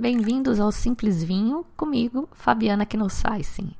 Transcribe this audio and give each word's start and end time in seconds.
Bem-vindos 0.00 0.58
ao 0.58 0.72
Simples 0.72 1.22
Vinho, 1.22 1.62
comigo, 1.76 2.26
Fabiana 2.32 2.86
Knossaisen. 2.86 3.76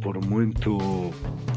Por 0.00 0.24
muito 0.24 0.78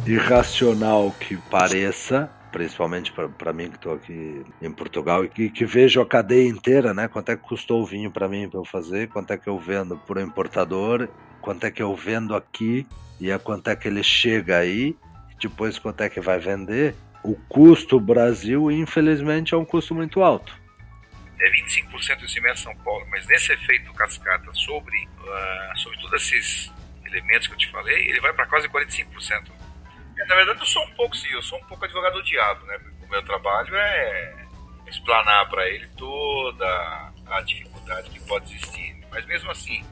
irracional 0.07 1.13
que 1.19 1.37
pareça, 1.37 2.27
principalmente 2.55 3.11
para 3.11 3.51
mim 3.51 3.69
que 3.69 3.75
estou 3.75 3.95
aqui 3.95 4.41
em 4.61 4.71
Portugal 4.71 5.25
e 5.25 5.27
que, 5.27 5.49
que, 5.49 5.65
vejo 5.65 5.99
a 5.99 6.05
cadeia 6.05 6.47
inteira, 6.47 6.93
né? 6.93 7.05
Quanto 7.09 7.29
é 7.29 7.35
que 7.35 7.43
custou 7.43 7.81
o 7.81 7.85
vinho 7.85 8.09
para 8.09 8.29
mim 8.29 8.47
para 8.47 8.57
eu 8.57 8.63
fazer, 8.63 9.09
quanto 9.09 9.33
é 9.33 9.37
que 9.37 9.49
eu 9.49 9.59
vendo 9.59 9.97
por 9.97 10.17
importador, 10.17 11.09
quanto 11.41 11.65
é 11.65 11.71
que 11.71 11.83
eu 11.83 11.93
vendo 11.93 12.33
aqui 12.33 12.87
e 13.19 13.29
a 13.29 13.37
quanto 13.37 13.69
é 13.69 13.75
que 13.75 13.89
ele 13.89 14.01
chega 14.01 14.59
aí, 14.59 14.95
depois 15.37 15.77
quanto 15.77 15.99
é 15.99 16.09
que 16.09 16.21
vai 16.21 16.39
vender. 16.39 16.95
O 17.21 17.35
custo 17.49 17.99
Brasil, 17.99 18.71
infelizmente, 18.71 19.53
é 19.53 19.57
um 19.57 19.65
custo 19.65 19.93
muito 19.93 20.23
alto. 20.23 20.57
É 21.41 21.51
25% 21.51 22.19
do 22.21 22.29
cimento 22.29 22.61
São 22.61 22.75
Paulo, 22.77 23.05
mas 23.11 23.27
nesse 23.27 23.51
efeito 23.51 23.91
cascata 23.95 24.49
sobre, 24.53 24.97
uh, 25.19 25.77
sobre 25.77 25.99
todos 25.99 26.21
esses 26.21 26.71
elementos 27.05 27.47
que 27.47 27.53
eu 27.53 27.57
te 27.57 27.69
falei, 27.69 28.07
ele 28.07 28.21
vai 28.21 28.31
para 28.31 28.45
quase 28.45 28.69
45%. 28.69 29.54
É, 30.17 30.25
na 30.25 30.35
verdade, 30.35 30.59
eu 30.59 30.65
sou 30.65 30.83
um 30.83 30.91
pouco, 30.91 31.15
sim, 31.15 31.29
eu 31.31 31.41
sou 31.41 31.59
um 31.59 31.63
pouco 31.65 31.83
advogado 31.83 32.13
do 32.13 32.23
diabo, 32.23 32.65
né? 32.65 32.79
O 33.05 33.07
meu 33.09 33.23
trabalho 33.23 33.75
é 33.75 34.45
explanar 34.87 35.49
para 35.49 35.67
ele 35.67 35.87
toda 35.97 37.11
a 37.27 37.41
dificuldade 37.41 38.09
que 38.09 38.19
pode 38.21 38.45
existir. 38.53 38.95
Mas 39.11 39.25
mesmo 39.25 39.51
assim, 39.51 39.83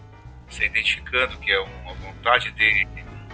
você 0.50 0.66
identificando 0.66 1.38
que 1.38 1.52
é 1.52 1.60
uma 1.60 1.94
vontade 1.96 2.52
dele, 2.52 2.88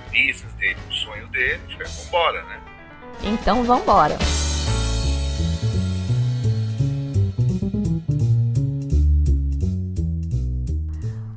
business 0.06 0.54
dele, 0.54 0.80
um 0.90 0.94
sonho 0.94 1.28
dele, 1.28 1.62
vambora, 1.78 2.44
né? 2.44 2.62
Então 3.24 3.64
vambora. 3.64 4.18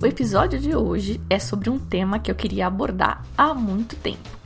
O 0.00 0.06
episódio 0.06 0.58
de 0.58 0.74
hoje 0.74 1.20
é 1.30 1.38
sobre 1.38 1.70
um 1.70 1.78
tema 1.78 2.18
que 2.18 2.30
eu 2.30 2.34
queria 2.34 2.66
abordar 2.66 3.22
há 3.36 3.54
muito 3.54 3.94
tempo 3.96 4.41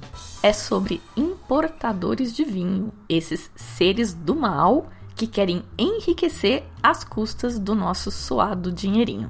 é 0.46 0.52
sobre 0.52 1.02
importadores 1.16 2.32
de 2.32 2.44
vinho, 2.44 2.92
esses 3.08 3.50
seres 3.56 4.14
do 4.14 4.32
mal 4.32 4.88
que 5.16 5.26
querem 5.26 5.64
enriquecer 5.76 6.62
às 6.80 7.02
custas 7.02 7.58
do 7.58 7.74
nosso 7.74 8.12
suado 8.12 8.70
dinheirinho. 8.70 9.28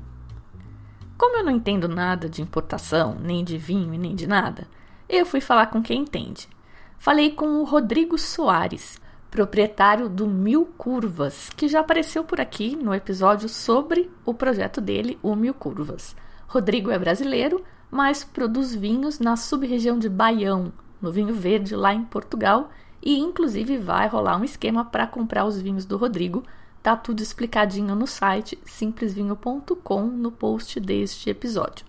Como 1.16 1.38
eu 1.38 1.42
não 1.42 1.52
entendo 1.52 1.88
nada 1.88 2.28
de 2.28 2.42
importação, 2.42 3.16
nem 3.18 3.42
de 3.42 3.56
vinho 3.56 3.94
e 3.94 3.98
nem 3.98 4.14
de 4.14 4.26
nada, 4.26 4.68
eu 5.08 5.24
fui 5.24 5.40
falar 5.40 5.68
com 5.68 5.82
quem 5.82 6.02
entende. 6.02 6.50
Falei 6.98 7.30
com 7.30 7.62
o 7.62 7.64
Rodrigo 7.64 8.18
Soares, 8.18 9.00
proprietário 9.30 10.10
do 10.10 10.26
Mil 10.26 10.66
Curvas, 10.76 11.48
que 11.48 11.66
já 11.66 11.80
apareceu 11.80 12.24
por 12.24 12.42
aqui 12.42 12.76
no 12.76 12.94
episódio 12.94 13.48
sobre 13.48 14.10
o 14.22 14.34
projeto 14.34 14.82
dele, 14.82 15.18
o 15.22 15.34
Mil 15.34 15.54
Curvas. 15.54 16.14
Rodrigo 16.46 16.90
é 16.90 16.98
brasileiro, 16.98 17.64
mas 17.90 18.22
produz 18.22 18.74
vinhos 18.74 19.18
na 19.18 19.34
sub-região 19.34 19.98
de 19.98 20.10
Baião, 20.10 20.74
no 21.00 21.12
Vinho 21.12 21.34
Verde 21.34 21.74
lá 21.74 21.92
em 21.92 22.04
Portugal 22.04 22.70
e 23.02 23.18
inclusive 23.18 23.78
vai 23.78 24.08
rolar 24.08 24.36
um 24.36 24.44
esquema 24.44 24.84
para 24.84 25.06
comprar 25.06 25.44
os 25.44 25.60
vinhos 25.60 25.84
do 25.84 25.96
Rodrigo. 25.96 26.42
Tá 26.82 26.96
tudo 26.96 27.22
explicadinho 27.22 27.94
no 27.94 28.06
site 28.06 28.58
simplesvinho.com 28.64 30.02
no 30.02 30.30
post 30.30 30.80
deste 30.80 31.30
episódio. 31.30 31.86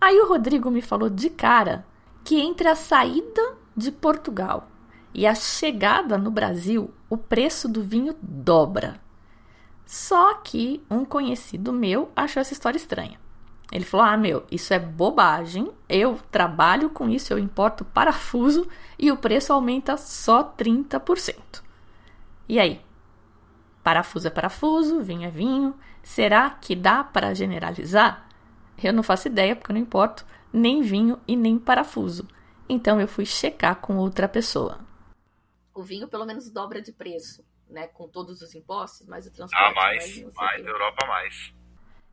Aí 0.00 0.18
o 0.20 0.28
Rodrigo 0.28 0.70
me 0.70 0.80
falou 0.80 1.10
de 1.10 1.30
cara 1.30 1.86
que 2.24 2.40
entre 2.40 2.68
a 2.68 2.74
saída 2.74 3.56
de 3.76 3.90
Portugal 3.90 4.68
e 5.14 5.26
a 5.26 5.34
chegada 5.34 6.18
no 6.18 6.30
Brasil, 6.30 6.90
o 7.08 7.16
preço 7.16 7.68
do 7.68 7.82
vinho 7.82 8.14
dobra. 8.22 9.00
Só 9.86 10.34
que 10.34 10.84
um 10.90 11.04
conhecido 11.04 11.72
meu 11.72 12.10
achou 12.14 12.40
essa 12.40 12.52
história 12.52 12.76
estranha. 12.76 13.18
Ele 13.70 13.84
falou: 13.84 14.06
Ah, 14.06 14.16
meu, 14.16 14.46
isso 14.50 14.72
é 14.72 14.78
bobagem. 14.78 15.70
Eu 15.88 16.18
trabalho 16.30 16.90
com 16.90 17.08
isso, 17.08 17.32
eu 17.32 17.38
importo 17.38 17.84
parafuso 17.84 18.68
e 18.98 19.12
o 19.12 19.16
preço 19.16 19.52
aumenta 19.52 19.96
só 19.96 20.42
30%. 20.42 21.62
E 22.48 22.58
aí? 22.58 22.80
Parafuso 23.82 24.26
é 24.26 24.30
parafuso, 24.30 25.02
vinho 25.02 25.26
é 25.26 25.30
vinho. 25.30 25.74
Será 26.02 26.50
que 26.50 26.74
dá 26.74 27.04
para 27.04 27.34
generalizar? 27.34 28.26
Eu 28.82 28.92
não 28.92 29.02
faço 29.02 29.28
ideia, 29.28 29.54
porque 29.54 29.70
eu 29.70 29.74
não 29.74 29.82
importo 29.82 30.24
nem 30.52 30.80
vinho 30.80 31.20
e 31.26 31.36
nem 31.36 31.58
parafuso. 31.58 32.26
Então 32.68 33.00
eu 33.00 33.08
fui 33.08 33.26
checar 33.26 33.76
com 33.76 33.96
outra 33.96 34.28
pessoa. 34.28 34.80
O 35.74 35.82
vinho 35.82 36.08
pelo 36.08 36.24
menos 36.24 36.50
dobra 36.50 36.80
de 36.80 36.92
preço, 36.92 37.44
né? 37.68 37.86
Com 37.88 38.08
todos 38.08 38.40
os 38.40 38.54
impostos, 38.54 39.06
mais 39.06 39.26
o 39.26 39.30
transporte. 39.30 39.62
Ah, 39.62 39.74
mais, 39.74 40.22
mais, 40.22 40.34
mais 40.34 40.66
Europa 40.66 41.06
mais. 41.06 41.57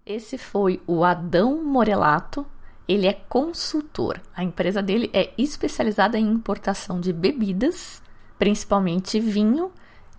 Esse 0.05 0.38
foi 0.38 0.79
o 0.85 1.03
Adão 1.03 1.63
Morelato. 1.63 2.45
Ele 2.88 3.07
é 3.07 3.13
consultor. 3.27 4.21
A 4.35 4.43
empresa 4.43 4.79
dele 4.79 5.09
é 5.11 5.33
especializada 5.35 6.16
em 6.19 6.31
importação 6.31 7.01
de 7.01 7.11
bebidas, 7.11 8.03
principalmente 8.38 9.19
vinho, 9.19 9.71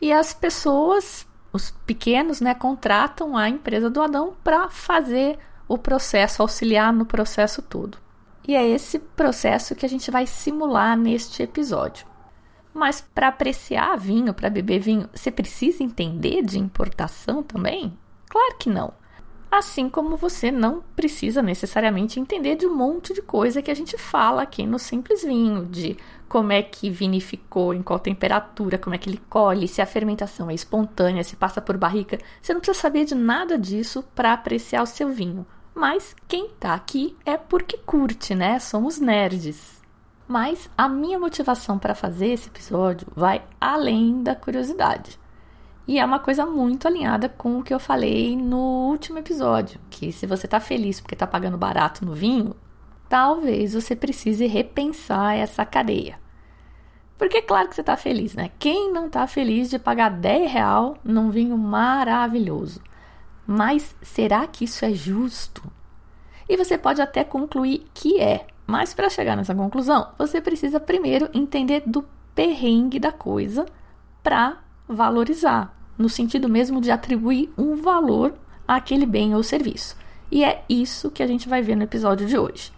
e 0.03 0.13
as 0.13 0.35
pessoas, 0.35 1.25
os 1.53 1.71
pequenos, 1.87 2.41
né, 2.41 2.53
contratam 2.53 3.37
a 3.37 3.49
empresa 3.49 3.89
do 3.89 4.03
Adão 4.03 4.35
para 4.43 4.69
fazer 4.69 5.39
o 5.69 5.79
processo, 5.79 6.43
auxiliar 6.43 6.93
no 6.93 7.07
processo 7.07 7.63
todo. 7.63 7.97
E 8.49 8.57
é 8.57 8.69
esse 8.69 8.99
processo 8.99 9.77
que 9.77 9.87
a 9.87 9.89
gente 9.89 10.11
vai 10.11 10.27
simular 10.27 10.97
neste 10.97 11.45
episódio. 11.45 12.05
Mas 12.75 13.01
para 13.01 13.29
apreciar 13.29 13.97
vinho, 13.97 14.35
para 14.35 14.51
beber 14.51 14.81
vinho, 14.81 15.09
você 15.15 15.31
precisa 15.31 15.85
entender 15.85 16.43
de 16.43 16.59
importação 16.59 17.41
também? 17.41 17.97
Claro 18.29 18.57
que 18.59 18.69
não. 18.69 18.93
Assim 19.57 19.89
como 19.89 20.19
você 20.19 20.51
não 20.51 20.85
precisa 20.95 21.41
necessariamente 21.41 22.21
entender 22.21 22.57
de 22.57 22.67
um 22.67 22.77
monte 22.77 23.15
de 23.15 23.23
coisa 23.23 23.63
que 23.63 23.71
a 23.71 23.75
gente 23.75 23.97
fala 23.97 24.43
aqui 24.43 24.67
no 24.67 24.79
Simples 24.79 25.25
Vinho, 25.25 25.65
de 25.65 25.97
como 26.29 26.53
é 26.53 26.63
que 26.63 26.91
vinificou, 26.91 27.73
em 27.73 27.83
qual 27.83 27.99
temperatura, 27.99 28.77
como 28.77 28.95
é 28.95 28.99
que 28.99 29.09
ele 29.09 29.23
colhe, 29.31 29.67
se 29.67 29.81
a 29.81 29.87
fermentação 29.87 30.51
é 30.51 30.55
espontânea, 30.55 31.25
se 31.25 31.37
passa 31.37 31.63
por 31.63 31.79
barrica. 31.79 32.19
Você 32.43 32.53
não 32.53 32.61
precisa 32.61 32.83
saber 32.83 33.07
de 33.07 33.15
nada 33.15 33.59
disso 33.59 34.05
para 34.15 34.35
apreciar 34.35 34.83
o 34.83 34.87
seu 34.87 35.09
vinho. 35.09 35.47
Mas 35.75 36.15
quem 36.29 36.51
tá 36.61 36.75
aqui 36.75 37.17
é 37.25 37.39
porque 37.39 37.79
curte, 37.79 38.35
né? 38.35 38.59
Somos 38.59 38.99
nerds. 38.99 39.83
Mas 40.29 40.69
a 40.77 40.87
minha 40.87 41.19
motivação 41.19 41.79
para 41.79 41.95
fazer 41.95 42.27
esse 42.27 42.51
episódio 42.51 43.07
vai 43.17 43.43
além 43.59 44.23
da 44.23 44.35
curiosidade. 44.35 45.19
E 45.89 45.99
é 45.99 46.05
uma 46.05 46.19
coisa 46.19 46.45
muito 46.45 46.89
alinhada 46.89 47.29
com 47.29 47.59
o 47.59 47.63
que 47.63 47.73
eu 47.73 47.79
falei 47.79 48.37
no 48.37 48.89
último 48.89 49.19
episódio, 49.19 49.79
que 49.89 50.11
se 50.11 50.27
você 50.27 50.47
está 50.47 50.59
feliz 50.59 51.01
porque 51.01 51.15
está 51.15 51.27
pagando 51.27 51.57
barato 51.57 52.05
no 52.05 52.13
vinho, 52.13 52.57
talvez 53.09 53.75
você 53.75 53.95
precise 53.95 54.47
repensar 54.47 55.37
essa 55.37 55.65
cadeia. 55.65 56.19
Porque 57.17 57.39
é 57.39 57.43
claro 57.43 57.69
que 57.69 57.75
você 57.75 57.81
está 57.83 57.97
feliz, 57.97 58.35
né? 58.35 58.51
Quem 58.59 58.93
não 58.93 59.07
está 59.07 59.27
feliz 59.27 59.71
de 59.71 59.79
pagar 59.79 60.11
10 60.11 60.51
real 60.51 60.99
num 61.05 61.31
vinho 61.31 61.57
maravilhoso? 61.57 62.81
Mas 63.47 63.95
será 64.03 64.47
que 64.47 64.65
isso 64.65 64.85
é 64.85 64.93
justo? 64.93 65.63
E 66.49 66.57
você 66.57 66.77
pode 66.77 67.01
até 67.01 67.23
concluir 67.23 67.87
que 67.95 68.21
é, 68.21 68.47
mas 68.67 68.93
para 68.93 69.09
chegar 69.09 69.37
nessa 69.37 69.55
conclusão, 69.55 70.13
você 70.19 70.41
precisa 70.41 70.81
primeiro 70.81 71.29
entender 71.33 71.83
do 71.87 72.05
perrengue 72.35 72.99
da 72.99 73.13
coisa 73.13 73.65
para 74.23 74.59
valorizar, 74.89 75.76
no 75.99 76.09
sentido 76.09 76.49
mesmo 76.49 76.81
de 76.81 76.91
atribuir 76.91 77.53
um 77.57 77.77
valor 77.77 78.35
àquele 78.67 79.07
bem 79.07 79.35
ou 79.35 79.43
serviço. 79.43 79.97
E 80.31 80.45
é 80.45 80.65
isso 80.69 81.11
que 81.11 81.23
a 81.23 81.27
gente 81.27 81.49
vai 81.49 81.63
ver 81.63 81.77
no 81.77 81.85
episódio 81.85 82.27
de 82.27 82.37
hoje. 82.37 82.73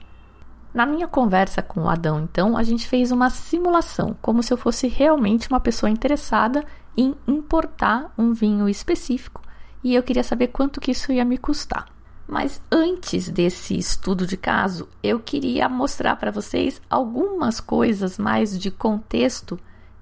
Na 0.72 0.84
minha 0.84 1.08
conversa 1.08 1.62
com 1.62 1.82
o 1.82 1.88
Adão, 1.88 2.20
então, 2.20 2.56
a 2.56 2.62
gente 2.62 2.86
fez 2.86 3.10
uma 3.10 3.30
simulação, 3.30 4.14
como 4.20 4.42
se 4.42 4.52
eu 4.52 4.56
fosse 4.56 4.86
realmente 4.86 5.48
uma 5.48 5.58
pessoa 5.58 5.88
interessada 5.88 6.64
em 6.96 7.14
importar 7.26 8.12
um 8.18 8.32
vinho 8.32 8.68
específico 8.68 9.42
e 9.82 9.94
eu 9.94 10.02
queria 10.02 10.22
saber 10.22 10.48
quanto 10.48 10.80
que 10.80 10.90
isso 10.90 11.12
ia 11.12 11.24
me 11.24 11.38
custar. 11.38 11.86
Mas 12.26 12.60
antes 12.70 13.30
desse 13.30 13.78
estudo 13.78 14.26
de 14.26 14.36
caso, 14.36 14.86
eu 15.02 15.18
queria 15.18 15.68
mostrar 15.68 16.16
para 16.16 16.30
vocês 16.30 16.82
algumas 16.90 17.58
coisas 17.58 18.18
mais 18.18 18.58
de 18.58 18.70
contexto 18.70 19.58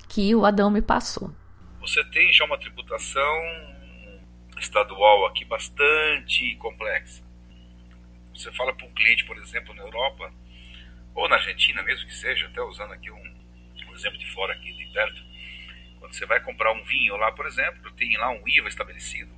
que 0.08 0.34
o 0.34 0.44
Adão 0.44 0.70
me 0.70 0.82
passou 0.82 1.30
você 1.86 2.02
tem 2.06 2.32
já 2.32 2.44
uma 2.44 2.58
tributação 2.58 3.76
estadual 4.58 5.26
aqui 5.26 5.44
bastante 5.44 6.56
complexa. 6.56 7.22
Você 8.34 8.50
fala 8.52 8.74
para 8.74 8.86
um 8.86 8.92
cliente, 8.92 9.24
por 9.24 9.36
exemplo, 9.38 9.72
na 9.72 9.82
Europa, 9.82 10.32
ou 11.14 11.28
na 11.28 11.36
Argentina 11.36 11.82
mesmo 11.84 12.08
que 12.08 12.14
seja, 12.14 12.46
até 12.48 12.60
usando 12.60 12.92
aqui 12.92 13.08
um, 13.10 13.34
um 13.88 13.94
exemplo 13.94 14.18
de 14.18 14.26
fora 14.32 14.52
aqui 14.52 14.72
de 14.72 14.86
perto, 14.92 15.22
quando 16.00 16.12
você 16.12 16.26
vai 16.26 16.40
comprar 16.40 16.72
um 16.72 16.82
vinho 16.84 17.16
lá, 17.16 17.30
por 17.30 17.46
exemplo, 17.46 17.90
tem 17.92 18.16
lá 18.16 18.30
um 18.30 18.48
IVA 18.48 18.68
estabelecido. 18.68 19.32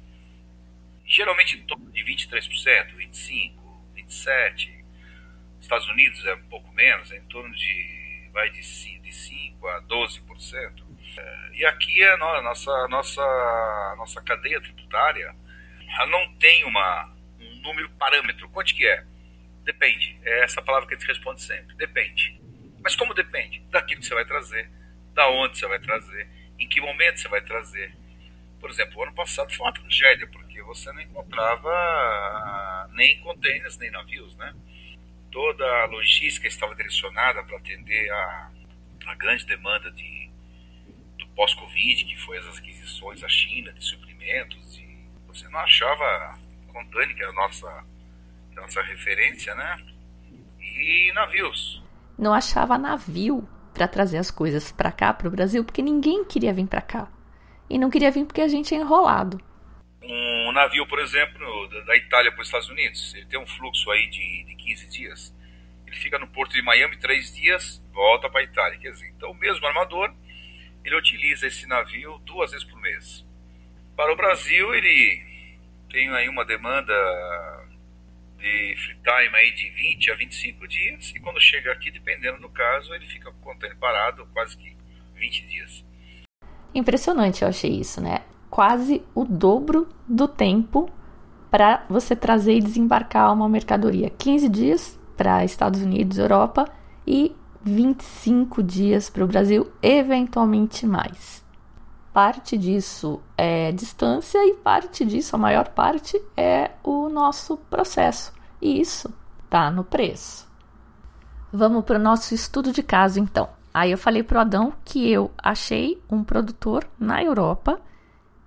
geralmente 1.05 1.57
em 1.57 1.67
torno 1.67 1.93
de 1.93 2.03
23%, 2.03 2.97
25%, 2.97 3.53
27%. 3.95 4.85
Estados 5.61 5.89
Unidos 5.89 6.25
é 6.25 6.35
um 6.35 6.49
pouco 6.49 6.73
menos, 6.73 7.13
é 7.13 7.19
em 7.19 7.25
torno 7.27 7.55
de, 7.55 8.31
vai 8.33 8.49
de, 8.51 8.61
de 8.61 9.11
5% 9.11 9.69
a 9.69 9.83
12%. 9.83 10.88
É, 11.17 11.51
e 11.55 11.65
aqui 11.65 12.03
a 12.05 12.17
nossa, 12.17 12.71
a 12.71 12.89
nossa, 12.89 13.23
a 13.23 13.95
nossa 13.97 14.23
cadeia 14.23 14.61
tributária 14.61 15.35
ela 15.97 16.07
não 16.07 16.35
tem 16.35 16.65
uma, 16.65 17.13
um 17.41 17.57
número 17.63 17.91
parâmetro. 17.91 18.49
Quanto 18.51 18.75
que 18.75 18.87
é? 18.87 19.05
Depende. 19.65 20.19
É 20.23 20.45
essa 20.45 20.63
palavra 20.63 20.89
que 20.89 20.95
a 20.95 20.99
gente 20.99 21.09
responde 21.09 21.43
sempre. 21.43 21.75
Depende. 21.77 22.41
Mas 22.83 22.95
como 22.95 23.15
depende? 23.15 23.61
Daquilo 23.71 24.01
que 24.01 24.07
você 24.07 24.15
vai 24.15 24.25
trazer, 24.25 24.71
da 25.15 25.29
onde 25.29 25.59
você 25.59 25.67
vai 25.67 25.79
trazer, 25.79 26.29
em 26.59 26.69
que 26.69 26.81
momento 26.81 27.21
você 27.21 27.29
vai 27.29 27.41
trazer. 27.43 27.95
Por 28.61 28.71
exemplo, 28.71 28.99
o 28.99 29.03
ano 29.03 29.15
passado 29.15 29.53
foi 29.55 29.67
uma 29.67 29.73
tragédia, 29.73 30.27
porque 30.29 30.61
você 30.63 30.91
não 30.93 31.01
encontrava 31.01 32.89
nem 32.93 33.21
contêineres, 33.21 33.79
nem 33.79 33.91
navios, 33.91 34.37
né? 34.37 34.55
Toda 35.31 35.65
a 35.83 35.87
logística 35.87 36.49
estava 36.49 36.75
direcionada 36.75 37.43
para 37.45 37.59
atender 37.59 38.11
a, 38.11 38.51
a 39.07 39.15
grande 39.15 39.47
demanda 39.47 39.91
de, 39.93 40.28
pós-Covid, 41.39 42.05
que 42.05 42.17
foi 42.17 42.37
as 42.37 42.59
aquisições 42.59 43.21
da 43.21 43.29
China 43.29 43.73
de 43.73 43.85
suprimentos, 43.85 44.77
e 44.77 45.09
você 45.29 45.49
não 45.49 45.61
achava 45.61 46.37
contêiner, 46.67 47.15
que 47.15 47.23
é 47.23 47.29
a 47.29 47.33
nossa 47.33 47.85
nossa 48.57 48.83
referência, 48.83 49.55
né? 49.55 49.87
E 50.59 51.13
navios. 51.15 51.81
Não 52.19 52.35
achava 52.35 52.77
navio 52.77 53.49
para 53.73 53.87
trazer 53.87 54.19
as 54.19 54.33
coisas 54.33 54.73
para 54.73 54.91
cá, 54.91 55.15
para 55.15 55.29
o 55.29 55.31
Brasil, 55.31 55.65
porque 55.65 55.81
ninguém 55.81 56.25
queria 56.25 56.53
vir 56.53 56.67
para 56.67 56.81
cá. 56.81 57.09
E 57.71 57.79
não 57.79 57.89
queria 57.89 58.11
vir 58.11 58.25
porque 58.25 58.41
a 58.41 58.49
gente 58.49 58.75
é 58.75 58.79
enrolado. 58.79 59.41
Um 60.03 60.51
navio, 60.51 60.89
por 60.89 60.99
exemplo, 60.99 61.69
da 61.87 61.97
Itália 61.97 62.33
para 62.33 62.41
os 62.41 62.49
Estados 62.49 62.69
Unidos, 62.69 63.15
ele 63.15 63.27
tem 63.27 63.39
um 63.39 63.47
fluxo 63.47 63.89
aí 63.93 64.09
de, 64.09 64.43
de 64.43 64.57
15 64.57 64.89
dias. 64.89 65.35
Ele 65.87 65.95
fica 65.95 66.19
no 66.19 66.27
porto 66.27 66.53
de 66.53 66.63
Miami 66.63 66.97
três 66.97 67.33
dias, 67.33 67.81
volta 67.93 68.29
para 68.29 68.41
a 68.41 68.45
Itália. 68.45 68.79
Quer 68.81 68.91
dizer, 68.91 69.07
então 69.17 69.31
o 69.31 69.35
mesmo 69.35 69.65
armador, 69.65 70.13
ele 70.89 70.97
utiliza 70.97 71.47
esse 71.47 71.67
navio 71.67 72.19
duas 72.25 72.51
vezes 72.51 72.67
por 72.67 72.81
mês. 72.81 73.25
Para 73.95 74.13
o 74.13 74.17
Brasil, 74.17 74.75
ele 74.75 75.23
tem 75.91 76.09
aí 76.11 76.29
uma 76.29 76.45
demanda 76.45 76.95
de 78.39 78.75
free 78.77 78.97
time 79.03 79.37
aí 79.37 79.53
de 79.53 79.71
20 79.71 80.13
a 80.13 80.15
25 80.15 80.69
dias 80.69 81.13
e 81.15 81.21
quando 81.21 81.41
chega 81.41 81.73
aqui, 81.73 81.91
dependendo 81.91 82.41
do 82.41 82.49
caso, 82.49 82.95
ele 82.95 83.07
fica 83.07 83.31
com 83.31 83.39
o 83.39 83.43
container 83.43 83.77
parado 83.79 84.27
quase 84.33 84.57
que 84.57 84.77
20 85.15 85.47
dias. 85.47 85.85
Impressionante 86.75 87.43
eu 87.43 87.49
achei 87.49 87.71
isso, 87.71 88.01
né? 88.01 88.23
Quase 88.49 89.03
o 89.15 89.25
dobro 89.25 89.89
do 90.07 90.29
tempo 90.29 90.91
para 91.51 91.85
você 91.89 92.15
trazer 92.15 92.55
e 92.55 92.61
desembarcar 92.61 93.33
uma 93.33 93.49
mercadoria. 93.49 94.11
15 94.11 94.49
dias 94.49 95.01
para 95.17 95.45
Estados 95.45 95.83
Unidos, 95.83 96.19
Europa 96.19 96.65
e 97.07 97.35
25 97.63 98.63
dias 98.63 99.11
para 99.11 99.25
o 99.25 99.27
Brasil, 99.27 99.71
eventualmente 99.83 100.87
mais. 100.87 101.45
Parte 102.13 102.57
disso 102.57 103.21
é 103.37 103.71
distância 103.73 104.39
e 104.47 104.55
parte 104.55 105.05
disso, 105.05 105.37
a 105.37 105.39
maior 105.39 105.69
parte, 105.69 106.21
é 106.37 106.73
o 106.83 107.09
nosso 107.09 107.57
processo. 107.57 108.33
E 108.61 108.81
isso 108.81 109.13
tá 109.49 109.71
no 109.71 109.85
preço. 109.85 110.49
Vamos 111.53 111.85
para 111.85 111.99
o 111.99 112.03
nosso 112.03 112.35
estudo 112.35 112.73
de 112.73 112.83
caso 112.83 113.21
então. 113.21 113.49
Aí 113.73 113.91
eu 113.91 113.99
falei 113.99 114.23
pro 114.23 114.41
Adão 114.41 114.73
que 114.85 115.09
eu 115.09 115.31
achei 115.39 116.03
um 116.11 116.25
produtor 116.25 116.87
na 116.99 117.23
Europa 117.23 117.81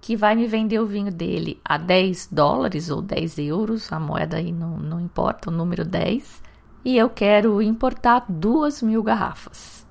que 0.02 0.16
vai 0.16 0.36
me 0.36 0.48
vender 0.48 0.80
o 0.80 0.86
vinho 0.88 1.12
dele 1.12 1.62
a 1.64 1.78
10 1.78 2.30
dólares 2.32 2.90
ou 2.90 3.02
10 3.02 3.38
euros, 3.38 3.94
a 3.94 4.00
moeda 4.00 4.38
aí 4.38 4.52
não, 4.52 4.78
não 4.78 5.00
importa, 5.00 5.50
o 5.50 5.54
número 5.54 5.86
10, 5.86 6.42
e 6.84 6.98
eu 6.98 7.10
quero 7.10 7.62
importar 7.62 8.26
duas 8.28 8.82
mil 8.82 9.04
garrafas. 9.04 9.88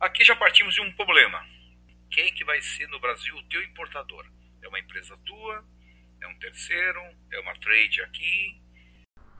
Aqui 0.00 0.24
já 0.24 0.34
partimos 0.36 0.74
de 0.74 0.80
um 0.80 0.92
problema 0.92 1.40
quem 2.10 2.34
que 2.34 2.44
vai 2.44 2.60
ser 2.60 2.88
no 2.88 2.98
Brasil 2.98 3.34
o 3.36 3.42
teu 3.44 3.62
importador? 3.62 4.26
É 4.62 4.68
uma 4.68 4.80
empresa 4.80 5.16
tua? 5.24 5.64
É 6.20 6.26
um 6.26 6.38
terceiro? 6.38 7.00
É 7.32 7.40
uma 7.40 7.54
trade 7.54 8.02
aqui? 8.02 8.60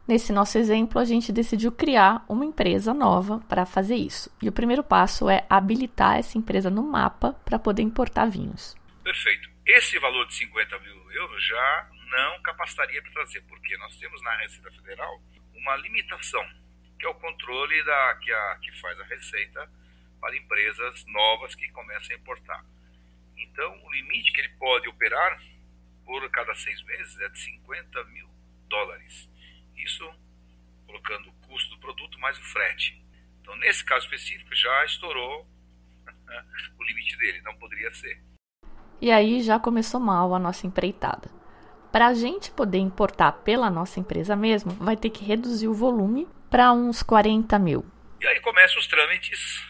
Nesse 0.07 0.33
nosso 0.33 0.57
exemplo, 0.57 0.99
a 0.99 1.05
gente 1.05 1.33
decidiu 1.33 1.71
criar 1.73 2.25
uma 2.29 2.45
empresa 2.45 2.95
nova 2.95 3.41
para 3.49 3.67
fazer 3.67 3.97
isso. 3.97 4.31
E 4.41 4.49
o 4.49 4.53
primeiro 4.53 4.83
passo 4.83 5.29
é 5.29 5.45
habilitar 5.51 6.19
essa 6.19 6.39
empresa 6.39 6.71
no 6.71 6.83
mapa 6.83 7.33
para 7.45 7.59
poder 7.59 7.83
importar 7.83 8.27
vinhos. 8.27 8.77
Perfeito. 9.05 9.51
Esse 9.67 9.99
valor 9.99 10.27
de 10.27 10.35
50 10.35 10.79
mil 10.79 11.13
euros 11.13 11.45
já 11.45 11.91
não 12.11 12.43
capacitaria 12.43 13.03
para 13.03 13.13
trazer, 13.13 13.41
porque 13.43 13.77
nós 13.79 13.97
temos 13.97 14.23
na 14.23 14.37
Receita 14.39 14.71
Federal 14.73 15.21
uma 15.55 15.77
limitação, 15.77 16.45
que 17.01 17.07
é 17.07 17.09
o 17.09 17.15
controle 17.15 17.83
da, 17.83 18.15
que, 18.17 18.31
a, 18.31 18.59
que 18.61 18.79
faz 18.79 19.01
a 19.01 19.05
Receita 19.05 19.69
para 20.21 20.37
empresas 20.37 21.05
novas 21.07 21.55
que 21.55 21.67
começam 21.71 22.15
a 22.15 22.19
importar. 22.19 22.65
Então, 23.39 23.83
o 23.83 23.91
limite 23.91 24.31
que 24.33 24.41
ele 24.43 24.51
pode 24.51 24.87
operar 24.87 25.43
por 26.05 26.31
cada 26.31 26.55
seis 26.55 26.83
meses 26.85 27.19
é 27.21 27.29
de 27.31 27.39
50 27.39 28.05
mil 28.05 28.29
dólares. 28.69 29.31
Isso 29.77 30.13
colocando 30.87 31.31
o 31.31 31.33
custo 31.49 31.71
do 31.71 31.81
produto 31.81 32.19
mais 32.19 32.37
o 32.39 32.43
frete. 32.43 33.03
Então, 33.41 33.57
nesse 33.57 33.83
caso 33.83 34.05
específico, 34.05 34.55
já 34.55 34.85
estourou 34.85 35.49
o 36.79 36.85
limite 36.85 37.17
dele, 37.17 37.41
não 37.41 37.57
poderia 37.57 37.93
ser. 37.95 38.23
E 39.01 39.11
aí 39.11 39.41
já 39.41 39.59
começou 39.59 39.99
mal 39.99 40.35
a 40.35 40.39
nossa 40.39 40.67
empreitada. 40.67 41.31
Para 41.91 42.09
a 42.09 42.15
gente 42.15 42.51
poder 42.51 42.79
importar 42.79 43.33
pela 43.33 43.71
nossa 43.71 43.99
empresa 43.99 44.37
mesmo, 44.37 44.73
vai 44.73 44.97
ter 44.97 45.09
que 45.09 45.25
reduzir 45.25 45.67
o 45.67 45.75
volume 45.75 46.29
para 46.51 46.73
uns 46.73 47.01
40 47.03 47.57
mil. 47.61 47.85
E 48.21 48.27
aí 48.27 48.41
começam 48.41 48.81
os 48.81 48.89
trâmites 48.89 49.65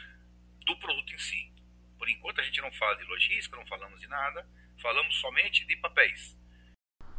do 0.66 0.76
produto 0.78 1.12
em 1.12 1.18
si. 1.18 1.52
Por 1.98 2.08
enquanto 2.08 2.40
a 2.40 2.42
gente 2.42 2.60
não 2.62 2.72
fala 2.72 2.96
de 2.96 3.04
logística, 3.04 3.56
não 3.56 3.66
falamos 3.66 4.00
de 4.00 4.08
nada, 4.08 4.46
falamos 4.82 5.14
somente 5.20 5.66
de 5.66 5.76
papéis. 5.76 6.34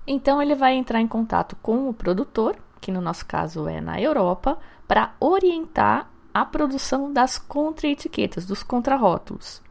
Então 0.08 0.42
ele 0.42 0.56
vai 0.56 0.74
entrar 0.74 1.00
em 1.00 1.08
contato 1.08 1.56
com 1.58 1.88
o 1.88 1.94
produtor, 1.94 2.58
que 2.82 2.92
no 2.92 3.00
nosso 3.00 3.24
caso 3.26 3.68
é 3.68 3.80
na 3.80 4.02
Europa, 4.02 4.60
para 4.88 5.16
orientar 5.20 6.12
a 6.34 6.44
produção 6.44 7.14
das 7.14 7.38
contraetiquetas, 7.38 8.48
dos 8.48 8.64
contrarótulos. 8.64 9.62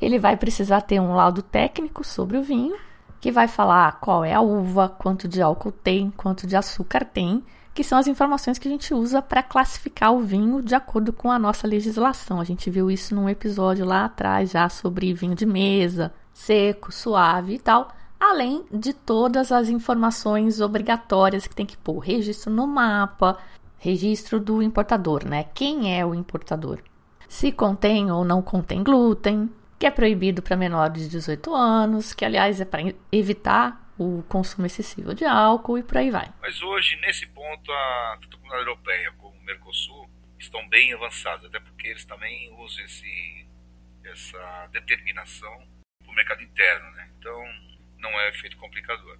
Ele 0.00 0.18
vai 0.18 0.36
precisar 0.36 0.80
ter 0.80 0.98
um 0.98 1.14
laudo 1.14 1.40
técnico 1.40 2.02
sobre 2.02 2.36
o 2.36 2.42
vinho, 2.42 2.76
que 3.20 3.30
vai 3.30 3.46
falar 3.46 4.00
qual 4.00 4.24
é 4.24 4.34
a 4.34 4.40
uva, 4.40 4.88
quanto 4.88 5.28
de 5.28 5.40
álcool 5.40 5.72
tem, 5.72 6.10
quanto 6.10 6.46
de 6.46 6.56
açúcar 6.56 7.04
tem 7.04 7.44
que 7.76 7.84
são 7.84 7.98
as 7.98 8.06
informações 8.06 8.58
que 8.58 8.66
a 8.66 8.70
gente 8.70 8.94
usa 8.94 9.20
para 9.20 9.42
classificar 9.42 10.10
o 10.10 10.20
vinho 10.20 10.62
de 10.62 10.74
acordo 10.74 11.12
com 11.12 11.30
a 11.30 11.38
nossa 11.38 11.66
legislação. 11.68 12.40
A 12.40 12.44
gente 12.44 12.70
viu 12.70 12.90
isso 12.90 13.14
num 13.14 13.28
episódio 13.28 13.84
lá 13.84 14.06
atrás 14.06 14.52
já 14.52 14.66
sobre 14.70 15.12
vinho 15.12 15.34
de 15.34 15.44
mesa, 15.44 16.10
seco, 16.32 16.90
suave 16.90 17.56
e 17.56 17.58
tal, 17.58 17.88
além 18.18 18.64
de 18.72 18.94
todas 18.94 19.52
as 19.52 19.68
informações 19.68 20.58
obrigatórias 20.58 21.46
que 21.46 21.54
tem 21.54 21.66
que 21.66 21.76
pôr, 21.76 21.98
registro 21.98 22.50
no 22.50 22.66
mapa, 22.66 23.36
registro 23.76 24.40
do 24.40 24.62
importador, 24.62 25.28
né? 25.28 25.44
Quem 25.52 25.94
é 25.94 26.04
o 26.04 26.14
importador? 26.14 26.78
Se 27.28 27.52
contém 27.52 28.10
ou 28.10 28.24
não 28.24 28.40
contém 28.40 28.82
glúten, 28.82 29.50
que 29.78 29.84
é 29.84 29.90
proibido 29.90 30.40
para 30.40 30.56
menores 30.56 31.02
de 31.02 31.10
18 31.10 31.54
anos, 31.54 32.14
que 32.14 32.24
aliás 32.24 32.58
é 32.58 32.64
para 32.64 32.90
evitar 33.12 33.85
o 33.98 34.22
consumo 34.28 34.66
excessivo 34.66 35.14
de 35.14 35.24
álcool 35.24 35.78
e 35.78 35.82
por 35.82 35.96
aí 35.96 36.10
vai. 36.10 36.28
Mas 36.40 36.62
hoje, 36.62 36.96
nesse 37.00 37.26
ponto, 37.28 37.70
a, 37.72 38.18
tanto 38.20 38.36
a 38.36 38.40
Comunidade 38.40 38.68
Europeia 38.68 39.12
como 39.12 39.36
o 39.36 39.44
Mercosul 39.44 40.08
estão 40.38 40.66
bem 40.68 40.92
avançados, 40.92 41.46
até 41.46 41.58
porque 41.58 41.88
eles 41.88 42.04
também 42.04 42.52
usam 42.58 42.84
esse, 42.84 43.46
essa 44.04 44.68
determinação 44.72 45.66
para 46.02 46.12
o 46.12 46.14
mercado 46.14 46.42
interno, 46.42 46.90
né? 46.92 47.10
Então, 47.18 47.42
não 47.98 48.10
é 48.20 48.28
efeito 48.30 48.56
complicador. 48.58 49.18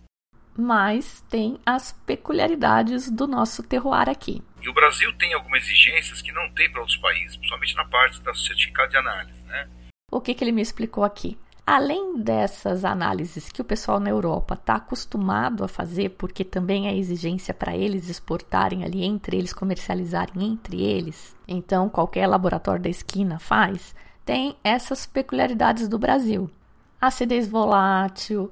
Mas 0.59 1.21
tem 1.28 1.61
as 1.66 1.92
peculiaridades 1.92 3.11
do 3.11 3.26
nosso 3.26 3.62
terroir 3.62 4.09
aqui. 4.09 4.42
E 4.62 4.68
o 4.68 4.73
Brasil 4.73 5.12
tem 5.18 5.35
algumas 5.35 5.64
exigências 5.64 6.23
que 6.23 6.33
não 6.33 6.50
tem 6.54 6.71
para 6.71 6.80
outros 6.80 6.99
países, 6.99 7.37
principalmente 7.37 7.75
na 7.75 7.85
parte 7.85 8.21
da 8.23 8.35
certificado 8.35 8.90
de 8.90 8.97
análise, 8.97 9.38
né? 9.42 9.68
O 10.11 10.21
que, 10.21 10.35
que 10.35 10.42
ele 10.42 10.52
me 10.52 10.62
explicou 10.62 11.04
aqui? 11.04 11.38
Além 11.66 12.23
dessas 12.23 12.85
análises 12.85 13.50
que 13.50 13.61
o 13.61 13.64
pessoal 13.64 13.99
na 13.99 14.08
Europa 14.08 14.54
está 14.54 14.76
acostumado 14.76 15.64
a 15.64 15.68
fazer, 15.68 16.11
porque 16.11 16.44
também 16.44 16.87
é 16.87 16.96
exigência 16.96 17.52
para 17.52 17.76
eles 17.76 18.08
exportarem 18.08 18.85
ali 18.85 19.02
entre 19.04 19.37
eles, 19.37 19.52
comercializarem 19.52 20.46
entre 20.46 20.80
eles, 20.80 21.35
então 21.49 21.88
qualquer 21.88 22.28
laboratório 22.28 22.85
da 22.85 22.88
esquina 22.88 23.40
faz, 23.40 23.96
tem 24.25 24.56
essas 24.62 25.06
peculiaridades 25.06 25.88
do 25.88 25.99
Brasil: 25.99 26.49
acidez 27.00 27.49
volátil, 27.49 28.49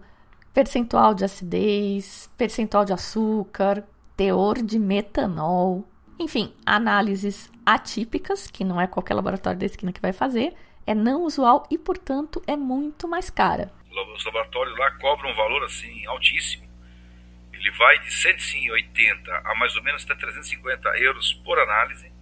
percentual 0.52 1.14
de 1.14 1.24
acidez, 1.24 2.28
percentual 2.36 2.84
de 2.84 2.92
açúcar, 2.92 3.84
teor 4.16 4.60
de 4.60 4.76
metanol, 4.76 5.84
enfim, 6.18 6.52
análises 6.66 7.48
atípicas, 7.64 8.48
que 8.48 8.64
não 8.64 8.80
é 8.80 8.88
qualquer 8.88 9.14
laboratório 9.14 9.60
da 9.60 9.66
esquina 9.66 9.92
que 9.92 10.02
vai 10.02 10.12
fazer 10.12 10.56
é 10.86 10.94
não 10.94 11.22
usual 11.22 11.66
e, 11.70 11.78
portanto, 11.78 12.42
é 12.46 12.56
muito 12.56 13.08
mais 13.08 13.30
cara. 13.30 13.72
Os 14.16 14.24
laboratórios 14.24 14.76
lá 14.78 14.90
cobram 14.92 15.30
um 15.30 15.34
valor 15.34 15.64
assim 15.64 16.06
altíssimo. 16.06 16.64
Ele 17.52 17.70
vai 17.72 17.98
de 18.00 18.12
180 18.12 19.32
a 19.32 19.54
mais 19.54 19.74
ou 19.76 19.82
menos 19.82 20.04
até 20.04 20.14
350 20.14 20.88
euros 20.98 21.32
por 21.44 21.58
análise. 21.58 22.12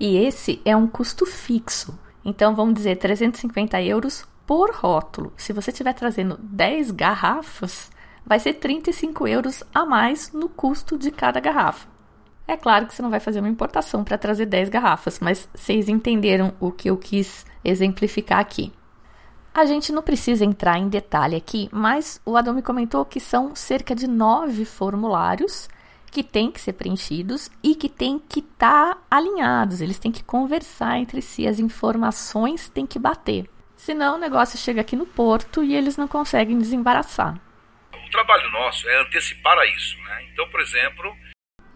E 0.00 0.16
esse 0.16 0.60
é 0.64 0.76
um 0.76 0.86
custo 0.86 1.24
fixo. 1.24 1.98
Então 2.24 2.54
vamos 2.54 2.74
dizer 2.74 2.96
350 2.96 3.80
euros 3.82 4.28
por 4.46 4.70
rótulo. 4.72 5.32
Se 5.36 5.52
você 5.52 5.70
estiver 5.70 5.94
trazendo 5.94 6.36
10 6.38 6.90
garrafas, 6.90 7.90
vai 8.24 8.38
ser 8.38 8.54
35 8.54 9.26
euros 9.26 9.64
a 9.74 9.86
mais 9.86 10.32
no 10.32 10.48
custo 10.48 10.98
de 10.98 11.10
cada 11.10 11.40
garrafa. 11.40 11.88
É 12.48 12.56
claro 12.56 12.86
que 12.86 12.94
você 12.94 13.02
não 13.02 13.10
vai 13.10 13.20
fazer 13.20 13.40
uma 13.40 13.48
importação 13.48 14.02
para 14.02 14.16
trazer 14.16 14.46
10 14.46 14.70
garrafas, 14.70 15.20
mas 15.20 15.46
vocês 15.54 15.86
entenderam 15.86 16.54
o 16.58 16.72
que 16.72 16.88
eu 16.88 16.96
quis 16.96 17.44
exemplificar 17.62 18.38
aqui. 18.38 18.72
A 19.52 19.66
gente 19.66 19.92
não 19.92 20.02
precisa 20.02 20.46
entrar 20.46 20.78
em 20.78 20.88
detalhe 20.88 21.36
aqui, 21.36 21.68
mas 21.70 22.22
o 22.24 22.38
Adão 22.38 22.54
me 22.54 22.62
comentou 22.62 23.04
que 23.04 23.20
são 23.20 23.54
cerca 23.54 23.94
de 23.94 24.06
nove 24.06 24.64
formulários 24.64 25.68
que 26.10 26.22
têm 26.22 26.50
que 26.50 26.58
ser 26.58 26.72
preenchidos 26.72 27.50
e 27.62 27.74
que 27.74 27.86
têm 27.86 28.18
que 28.18 28.40
estar 28.40 28.94
tá 28.94 29.02
alinhados, 29.10 29.82
eles 29.82 29.98
têm 29.98 30.10
que 30.10 30.24
conversar 30.24 30.98
entre 30.98 31.20
si, 31.20 31.46
as 31.46 31.58
informações 31.58 32.66
têm 32.70 32.86
que 32.86 32.98
bater. 32.98 33.46
Senão 33.76 34.16
o 34.16 34.18
negócio 34.18 34.58
chega 34.58 34.80
aqui 34.80 34.96
no 34.96 35.04
porto 35.04 35.62
e 35.62 35.74
eles 35.74 35.98
não 35.98 36.08
conseguem 36.08 36.56
desembaraçar. 36.56 37.38
O 37.92 38.10
trabalho 38.10 38.50
nosso 38.52 38.88
é 38.88 39.02
antecipar 39.02 39.58
a 39.58 39.66
isso, 39.66 39.98
né? 40.02 40.24
Então, 40.32 40.48
por 40.48 40.62
exemplo. 40.62 41.14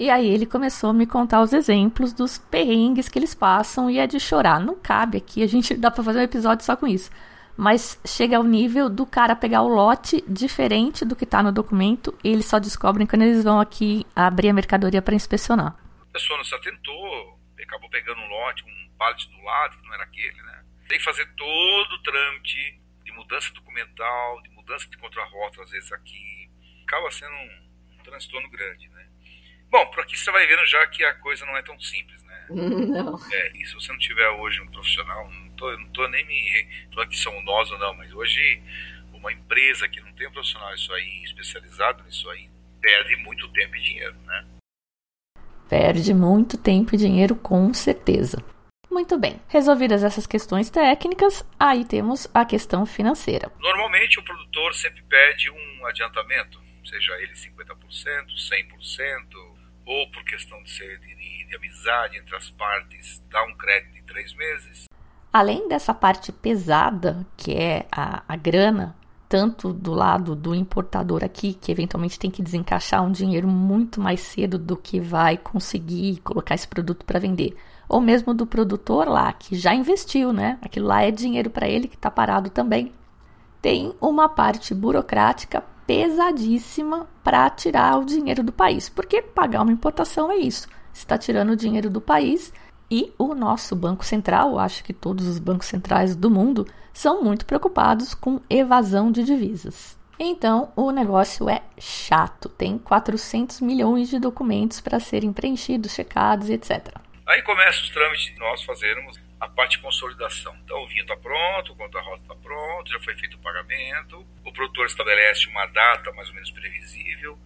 E 0.02 0.10
aí 0.10 0.28
ele 0.28 0.46
começou 0.46 0.90
a 0.90 0.92
me 0.92 1.06
contar 1.06 1.40
os 1.42 1.52
exemplos 1.52 2.12
dos 2.12 2.36
perrengues 2.36 3.08
que 3.08 3.20
eles 3.20 3.34
passam 3.34 3.88
e 3.88 3.98
é 3.98 4.06
de 4.08 4.18
chorar. 4.18 4.58
Não 4.58 4.74
cabe 4.74 5.18
aqui, 5.18 5.44
a 5.44 5.46
gente 5.46 5.74
dá 5.74 5.92
para 5.92 6.02
fazer 6.02 6.18
um 6.18 6.22
episódio 6.22 6.64
só 6.64 6.74
com 6.74 6.88
isso 6.88 7.08
mas 7.54 8.00
chega 8.04 8.38
ao 8.38 8.42
nível 8.42 8.88
do 8.88 9.04
cara 9.04 9.36
pegar 9.36 9.62
o 9.62 9.68
lote 9.68 10.24
diferente 10.26 11.04
do 11.04 11.14
que 11.14 11.24
está 11.24 11.42
no 11.42 11.52
documento 11.52 12.18
e 12.24 12.30
eles 12.30 12.46
só 12.46 12.58
descobrem 12.58 13.06
quando 13.06 13.22
eles 13.22 13.44
vão 13.44 13.60
aqui 13.60 14.06
abrir 14.16 14.48
a 14.48 14.54
mercadoria 14.54 15.02
para 15.02 15.14
inspecionar. 15.14 15.76
A 16.00 16.12
pessoa 16.12 16.38
não 16.38 16.44
se 16.44 16.54
atentou, 16.54 17.38
acabou 17.62 17.90
pegando 17.90 18.20
um 18.20 18.26
lote, 18.26 18.64
um 18.64 18.90
pallet 18.98 19.30
do 19.30 19.42
lado, 19.42 19.76
que 19.76 19.86
não 19.86 19.94
era 19.94 20.02
aquele, 20.02 20.42
né? 20.42 20.64
Tem 20.88 20.98
que 20.98 21.04
fazer 21.04 21.26
todo 21.36 21.92
o 21.92 22.02
trâmite 22.02 22.80
de 23.04 23.12
mudança 23.12 23.52
documental, 23.52 24.42
de 24.42 24.50
mudança 24.50 24.88
de 24.88 24.96
contrarrota, 24.96 25.62
às 25.62 25.70
vezes 25.70 25.92
aqui. 25.92 26.50
Acaba 26.84 27.10
sendo 27.10 27.34
um, 27.34 27.98
um 28.00 28.02
transtorno 28.02 28.50
grande, 28.50 28.88
né? 28.88 28.91
Bom, 29.72 29.86
por 29.86 30.00
aqui 30.00 30.18
você 30.18 30.30
vai 30.30 30.46
vendo 30.46 30.66
já 30.66 30.86
que 30.86 31.02
a 31.02 31.14
coisa 31.14 31.46
não 31.46 31.56
é 31.56 31.62
tão 31.62 31.80
simples, 31.80 32.22
né? 32.24 32.46
Não. 32.52 33.18
É, 33.32 33.56
e 33.56 33.64
se 33.64 33.72
você 33.72 33.90
não 33.90 33.98
tiver 33.98 34.28
hoje 34.28 34.60
um 34.60 34.66
profissional, 34.66 35.30
tô, 35.56 35.78
não 35.78 35.88
tô 35.88 36.06
nem 36.08 36.26
me 36.26 36.68
falando 36.92 37.08
que 37.08 37.16
são 37.16 37.42
nós 37.42 37.70
ou 37.70 37.78
não, 37.78 37.94
mas 37.94 38.12
hoje 38.12 38.62
uma 39.14 39.32
empresa 39.32 39.88
que 39.88 40.00
não 40.00 40.12
tem 40.12 40.26
um 40.28 40.32
profissional 40.32 40.74
isso 40.74 40.92
aí, 40.92 41.22
especializado 41.24 42.02
nisso 42.02 42.28
aí, 42.30 42.50
perde 42.80 43.16
muito 43.16 43.48
tempo 43.52 43.76
e 43.76 43.80
dinheiro, 43.80 44.14
né? 44.26 44.44
Perde 45.70 46.12
muito 46.12 46.58
tempo 46.58 46.94
e 46.94 46.98
dinheiro, 46.98 47.34
com 47.36 47.72
certeza. 47.72 48.44
Muito 48.90 49.16
bem, 49.18 49.40
resolvidas 49.48 50.04
essas 50.04 50.26
questões 50.26 50.68
técnicas, 50.68 51.42
aí 51.58 51.84
temos 51.84 52.28
a 52.34 52.44
questão 52.44 52.84
financeira. 52.84 53.50
Normalmente 53.58 54.20
o 54.20 54.22
produtor 54.22 54.74
sempre 54.74 55.02
pede 55.04 55.48
um 55.48 55.86
adiantamento, 55.86 56.60
seja 56.84 57.14
ele 57.22 57.32
50%, 57.32 57.74
100%, 58.36 59.51
ou 59.86 60.10
por 60.10 60.24
questão 60.24 60.62
de 60.62 60.70
ser 60.70 60.98
de, 61.00 61.46
de 61.46 61.56
amizade 61.56 62.18
entre 62.18 62.36
as 62.36 62.50
partes, 62.50 63.22
dá 63.30 63.42
um 63.44 63.56
crédito 63.56 63.94
de 63.94 64.02
três 64.02 64.34
meses. 64.34 64.84
Além 65.32 65.68
dessa 65.68 65.94
parte 65.94 66.30
pesada, 66.30 67.26
que 67.36 67.54
é 67.54 67.86
a, 67.90 68.22
a 68.28 68.36
grana, 68.36 68.94
tanto 69.28 69.72
do 69.72 69.94
lado 69.94 70.36
do 70.36 70.54
importador 70.54 71.24
aqui, 71.24 71.54
que 71.54 71.72
eventualmente 71.72 72.18
tem 72.18 72.30
que 72.30 72.42
desencaixar 72.42 73.02
um 73.02 73.10
dinheiro 73.10 73.48
muito 73.48 73.98
mais 73.98 74.20
cedo 74.20 74.58
do 74.58 74.76
que 74.76 75.00
vai 75.00 75.38
conseguir 75.38 76.20
colocar 76.20 76.54
esse 76.54 76.68
produto 76.68 77.06
para 77.06 77.18
vender, 77.18 77.56
ou 77.88 77.98
mesmo 77.98 78.34
do 78.34 78.46
produtor 78.46 79.08
lá, 79.08 79.32
que 79.32 79.56
já 79.56 79.74
investiu, 79.74 80.34
né? 80.34 80.58
Aquilo 80.60 80.86
lá 80.86 81.02
é 81.02 81.10
dinheiro 81.10 81.48
para 81.48 81.66
ele 81.66 81.88
que 81.88 81.94
está 81.96 82.10
parado 82.10 82.50
também. 82.50 82.92
Tem 83.62 83.94
uma 84.00 84.28
parte 84.28 84.74
burocrática 84.74 85.64
pesadíssima 85.86 87.08
para 87.22 87.48
tirar 87.50 87.98
o 87.98 88.04
dinheiro 88.04 88.42
do 88.42 88.52
país, 88.52 88.88
porque 88.88 89.22
pagar 89.22 89.62
uma 89.62 89.72
importação 89.72 90.30
é 90.30 90.36
isso. 90.36 90.68
Está 90.92 91.16
tirando 91.16 91.50
o 91.50 91.56
dinheiro 91.56 91.88
do 91.88 92.00
país 92.00 92.52
e 92.90 93.12
o 93.18 93.34
nosso 93.34 93.74
Banco 93.74 94.04
Central, 94.04 94.58
acho 94.58 94.84
que 94.84 94.92
todos 94.92 95.26
os 95.26 95.38
bancos 95.38 95.66
centrais 95.66 96.14
do 96.14 96.30
mundo, 96.30 96.66
são 96.92 97.22
muito 97.22 97.46
preocupados 97.46 98.12
com 98.14 98.40
evasão 98.50 99.10
de 99.10 99.24
divisas. 99.24 99.98
Então, 100.18 100.70
o 100.76 100.90
negócio 100.90 101.48
é 101.48 101.62
chato. 101.78 102.48
Tem 102.48 102.78
400 102.78 103.60
milhões 103.60 104.08
de 104.08 104.18
documentos 104.18 104.80
para 104.80 105.00
serem 105.00 105.32
preenchidos, 105.32 105.92
checados, 105.92 106.50
etc. 106.50 106.94
Aí 107.26 107.42
começa 107.42 107.80
os 107.80 107.90
trâmites 107.90 108.26
de 108.26 108.38
nós 108.38 108.62
fazermos 108.62 109.18
a 109.42 109.48
parte 109.48 109.76
de 109.76 109.82
consolidação. 109.82 110.54
Então, 110.62 110.84
o 110.84 110.86
vinho 110.86 111.02
está 111.02 111.16
pronto, 111.16 111.72
o 111.72 111.76
conta-rota 111.76 112.22
está 112.22 112.34
pronto, 112.36 112.88
já 112.88 113.00
foi 113.00 113.12
feito 113.16 113.36
o 113.36 113.40
pagamento, 113.40 114.24
o 114.44 114.52
produtor 114.52 114.86
estabelece 114.86 115.48
uma 115.48 115.66
data 115.66 116.12
mais 116.12 116.28
ou 116.28 116.34
menos 116.34 116.52
previsível, 116.52 117.36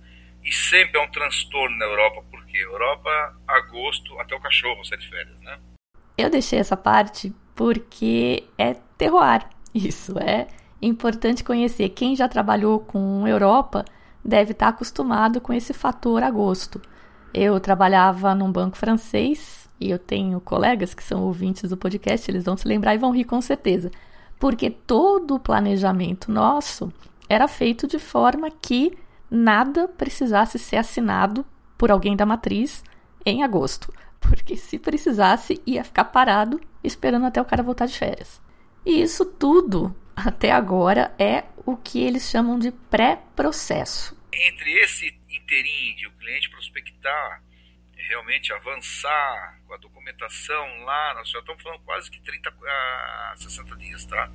e 0.44 0.52
sempre 0.52 1.00
é 1.00 1.02
um 1.02 1.10
transtorno 1.10 1.74
na 1.78 1.86
Europa, 1.86 2.22
porque 2.30 2.58
Europa, 2.58 3.34
agosto, 3.48 4.20
até 4.20 4.36
o 4.36 4.40
cachorro 4.40 4.84
sai 4.84 4.98
de 4.98 5.08
férias, 5.08 5.40
né? 5.40 5.58
Eu 6.18 6.28
deixei 6.28 6.58
essa 6.58 6.76
parte 6.76 7.34
porque 7.54 8.44
é 8.58 8.74
terroir. 8.98 9.48
Isso 9.74 10.18
é 10.18 10.48
importante 10.82 11.42
conhecer. 11.42 11.88
Quem 11.88 12.14
já 12.14 12.28
trabalhou 12.28 12.78
com 12.78 13.26
Europa 13.26 13.86
deve 14.22 14.52
estar 14.52 14.68
acostumado 14.68 15.40
com 15.40 15.50
esse 15.50 15.72
fator 15.72 16.22
agosto. 16.22 16.78
Eu 17.32 17.58
trabalhava 17.58 18.34
num 18.34 18.52
banco 18.52 18.76
francês 18.76 19.65
e 19.80 19.90
eu 19.90 19.98
tenho 19.98 20.40
colegas 20.40 20.94
que 20.94 21.02
são 21.02 21.22
ouvintes 21.22 21.68
do 21.68 21.76
podcast, 21.76 22.30
eles 22.30 22.44
vão 22.44 22.56
se 22.56 22.66
lembrar 22.66 22.94
e 22.94 22.98
vão 22.98 23.14
rir 23.14 23.24
com 23.24 23.40
certeza. 23.40 23.90
Porque 24.38 24.70
todo 24.70 25.34
o 25.34 25.40
planejamento 25.40 26.30
nosso 26.30 26.92
era 27.28 27.48
feito 27.48 27.86
de 27.86 27.98
forma 27.98 28.50
que 28.50 28.96
nada 29.30 29.88
precisasse 29.88 30.58
ser 30.58 30.76
assinado 30.76 31.44
por 31.76 31.90
alguém 31.90 32.16
da 32.16 32.24
matriz 32.24 32.82
em 33.24 33.42
agosto, 33.42 33.92
porque 34.20 34.56
se 34.56 34.78
precisasse 34.78 35.60
ia 35.66 35.84
ficar 35.84 36.04
parado 36.06 36.60
esperando 36.82 37.26
até 37.26 37.40
o 37.40 37.44
cara 37.44 37.62
voltar 37.62 37.86
de 37.86 37.98
férias. 37.98 38.40
E 38.84 39.02
isso 39.02 39.24
tudo 39.24 39.94
até 40.14 40.52
agora 40.52 41.14
é 41.18 41.44
o 41.66 41.76
que 41.76 42.00
eles 42.00 42.30
chamam 42.30 42.58
de 42.58 42.70
pré-processo. 42.70 44.16
Entre 44.32 44.72
esse 44.80 45.06
inteirinho 45.28 45.96
de 45.96 46.06
o 46.06 46.12
cliente 46.12 46.48
prospectar, 46.50 47.42
realmente 48.08 48.52
avançar 48.52 49.60
com 49.66 49.74
a 49.74 49.76
documentação 49.76 50.84
lá, 50.84 51.14
nós 51.14 51.28
já 51.28 51.38
estamos 51.38 51.62
falando 51.62 51.80
quase 51.84 52.10
que 52.10 52.20
30 52.20 52.48
a 52.50 53.34
60 53.36 53.76
dias, 53.76 54.04
tá? 54.06 54.30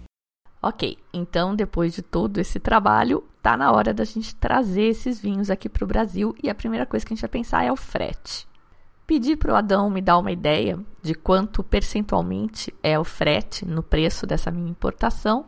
Ok, 0.62 0.98
então 1.12 1.56
depois 1.56 1.94
de 1.94 2.04
todo 2.04 2.38
esse 2.38 2.60
trabalho, 2.60 3.28
tá 3.42 3.58
na 3.58 3.72
hora 3.72 3.94
da 3.94 4.04
gente 4.04 4.36
trazer 4.36 4.84
esses 4.84 5.20
vinhos 5.20 5.50
aqui 5.50 5.68
para 5.68 5.84
o 5.84 5.88
Brasil 5.88 6.36
e 6.42 6.50
a 6.50 6.56
primeira 6.56 6.86
coisa 6.86 7.06
que 7.06 7.14
a 7.14 7.16
gente 7.16 7.22
vai 7.22 7.30
pensar 7.30 7.64
é 7.64 7.72
o 7.72 7.76
frete. 7.76 8.48
Pedi 9.08 9.36
para 9.36 9.52
o 9.52 9.56
Adão 9.56 9.90
me 9.90 10.02
dar 10.02 10.20
uma 10.20 10.32
ideia 10.32 10.80
de 11.02 11.16
quanto 11.16 11.64
percentualmente 11.64 12.74
é 12.84 12.98
o 12.98 13.04
frete 13.04 13.66
no 13.66 13.82
preço 13.82 14.28
dessa 14.28 14.52
minha 14.52 14.70
importação 14.70 15.48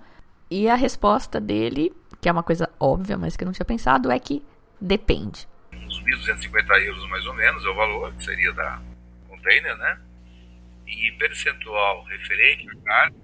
e 0.49 0.67
a 0.67 0.75
resposta 0.75 1.39
dele, 1.39 1.93
que 2.19 2.27
é 2.27 2.31
uma 2.31 2.43
coisa 2.43 2.69
óbvia, 2.79 3.17
mas 3.17 3.37
que 3.37 3.43
eu 3.43 3.45
não 3.45 3.53
tinha 3.53 3.65
pensado, 3.65 4.11
é 4.11 4.19
que 4.19 4.43
depende. 4.81 5.47
Uns 5.93 6.01
1.250 6.01 6.85
euros 6.87 7.07
mais 7.07 7.23
ou 7.27 7.35
menos 7.35 7.63
é 7.63 7.69
o 7.69 7.75
valor 7.75 8.11
que 8.13 8.23
seria 8.23 8.51
da 8.51 8.81
container, 9.29 9.77
né? 9.77 9.99
E 10.87 11.11
percentual 11.19 12.03
referente 12.05 12.67
à 12.67 12.75
carne 12.83 13.15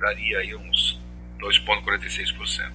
daria 0.00 0.38
aí 0.38 0.54
uns 0.54 0.98
2,46%. 1.38 2.72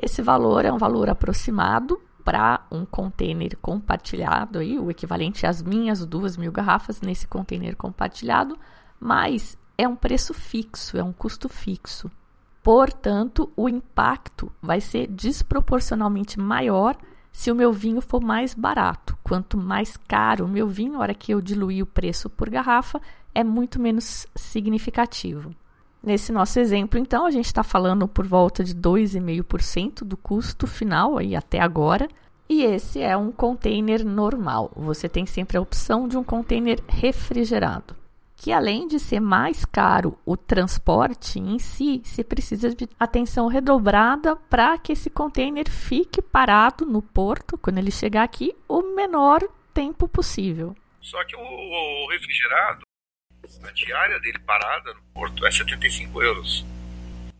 Esse 0.00 0.22
valor 0.22 0.64
é 0.64 0.72
um 0.72 0.78
valor 0.78 1.10
aproximado 1.10 2.00
para 2.24 2.64
um 2.70 2.86
container 2.86 3.56
compartilhado, 3.56 4.60
aí, 4.60 4.78
o 4.78 4.90
equivalente 4.90 5.44
às 5.44 5.60
minhas 5.60 6.06
duas 6.06 6.36
mil 6.36 6.52
garrafas 6.52 7.00
nesse 7.00 7.26
container 7.26 7.76
compartilhado, 7.76 8.56
mas 9.00 9.58
é 9.76 9.88
um 9.88 9.96
preço 9.96 10.32
fixo, 10.32 10.96
é 10.96 11.02
um 11.02 11.12
custo 11.12 11.48
fixo. 11.48 12.10
Portanto, 12.62 13.52
o 13.56 13.68
impacto 13.68 14.50
vai 14.62 14.80
ser 14.80 15.08
desproporcionalmente 15.08 16.38
maior 16.38 16.96
se 17.34 17.50
o 17.50 17.54
meu 17.54 17.72
vinho 17.72 18.00
for 18.00 18.22
mais 18.22 18.54
barato. 18.54 19.18
Quanto 19.24 19.58
mais 19.58 19.96
caro 19.96 20.44
o 20.44 20.48
meu 20.48 20.68
vinho, 20.68 20.92
na 20.92 21.00
hora 21.00 21.14
que 21.14 21.34
eu 21.34 21.40
diluir 21.40 21.82
o 21.82 21.86
preço 21.86 22.30
por 22.30 22.48
garrafa, 22.48 23.00
é 23.34 23.42
muito 23.42 23.82
menos 23.82 24.24
significativo. 24.36 25.52
Nesse 26.00 26.30
nosso 26.30 26.60
exemplo, 26.60 26.96
então, 26.96 27.26
a 27.26 27.32
gente 27.32 27.46
está 27.46 27.64
falando 27.64 28.06
por 28.06 28.24
volta 28.24 28.62
de 28.62 28.72
2,5% 28.72 30.04
do 30.04 30.16
custo 30.16 30.64
final 30.68 31.18
aí 31.18 31.34
até 31.34 31.60
agora. 31.60 32.08
E 32.48 32.62
esse 32.62 33.00
é 33.00 33.16
um 33.16 33.32
container 33.32 34.04
normal. 34.04 34.70
Você 34.76 35.08
tem 35.08 35.26
sempre 35.26 35.56
a 35.56 35.60
opção 35.60 36.06
de 36.06 36.16
um 36.16 36.22
container 36.22 36.78
refrigerado, 36.86 37.96
que 38.44 38.52
além 38.52 38.86
de 38.86 39.00
ser 39.00 39.20
mais 39.20 39.64
caro 39.64 40.18
o 40.22 40.36
transporte 40.36 41.38
em 41.38 41.58
si, 41.58 42.02
se 42.04 42.22
precisa 42.22 42.74
de 42.74 42.86
atenção 43.00 43.46
redobrada 43.46 44.36
para 44.36 44.76
que 44.76 44.92
esse 44.92 45.08
container 45.08 45.66
fique 45.70 46.20
parado 46.20 46.84
no 46.84 47.00
porto 47.00 47.56
quando 47.56 47.78
ele 47.78 47.90
chegar 47.90 48.22
aqui 48.22 48.54
o 48.68 48.94
menor 48.94 49.40
tempo 49.72 50.06
possível. 50.06 50.76
Só 51.00 51.24
que 51.24 51.34
o, 51.34 52.06
refrigerado, 52.10 52.82
a 53.66 53.70
diária 53.70 54.20
dele 54.20 54.38
parada 54.40 54.92
no 54.92 55.00
porto 55.14 55.46
é 55.46 55.50
75 55.50 56.22
euros. 56.22 56.66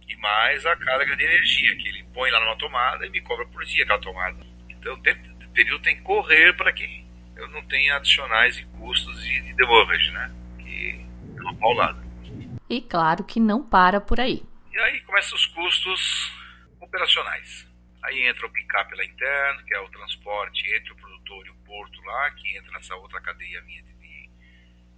E 0.09 0.17
mais 0.17 0.65
a 0.65 0.75
carga 0.75 1.15
de 1.15 1.23
energia 1.23 1.77
que 1.77 1.87
ele 1.87 2.03
põe 2.15 2.31
lá 2.31 2.41
numa 2.41 2.57
tomada 2.57 3.07
e 3.07 3.11
me 3.11 3.21
cobra 3.21 3.45
por 3.49 3.63
dia 3.67 3.85
aquela 3.85 4.01
tomada. 4.01 4.39
Então, 4.71 4.95
o 4.95 5.53
período 5.53 5.83
tem 5.83 5.97
que 5.97 6.03
correr 6.03 6.57
para 6.57 6.73
que 6.73 7.05
eu 7.37 7.47
não 7.49 7.63
tenha 7.67 7.97
adicionais 7.97 8.57
e 8.57 8.65
custos 8.79 9.23
de, 9.23 9.43
de 9.43 9.53
demorrage, 9.53 10.11
né? 10.11 10.44
E 12.69 12.81
claro 12.81 13.25
que 13.25 13.39
não 13.39 13.63
para 13.63 14.01
por 14.01 14.21
aí. 14.21 14.43
E 14.73 14.79
aí 14.79 15.01
começam 15.03 15.37
os 15.37 15.47
custos 15.47 16.33
operacionais. 16.81 17.67
Aí 18.03 18.27
entra 18.27 18.47
o 18.47 18.51
picape 18.51 18.95
lá 18.95 19.05
interno, 19.05 19.65
que 19.65 19.75
é 19.75 19.81
o 19.81 19.89
transporte 19.89 20.67
entre 20.75 20.93
o 20.93 20.97
produtor 20.97 21.47
e 21.47 21.51
o 21.51 21.55
porto 21.65 22.01
lá, 22.03 22.31
que 22.33 22.57
entra 22.57 22.73
nessa 22.73 22.95
outra 22.97 23.21
cadeia 23.21 23.63
minha 23.63 23.83
de, 23.83 23.95
de, 23.95 24.31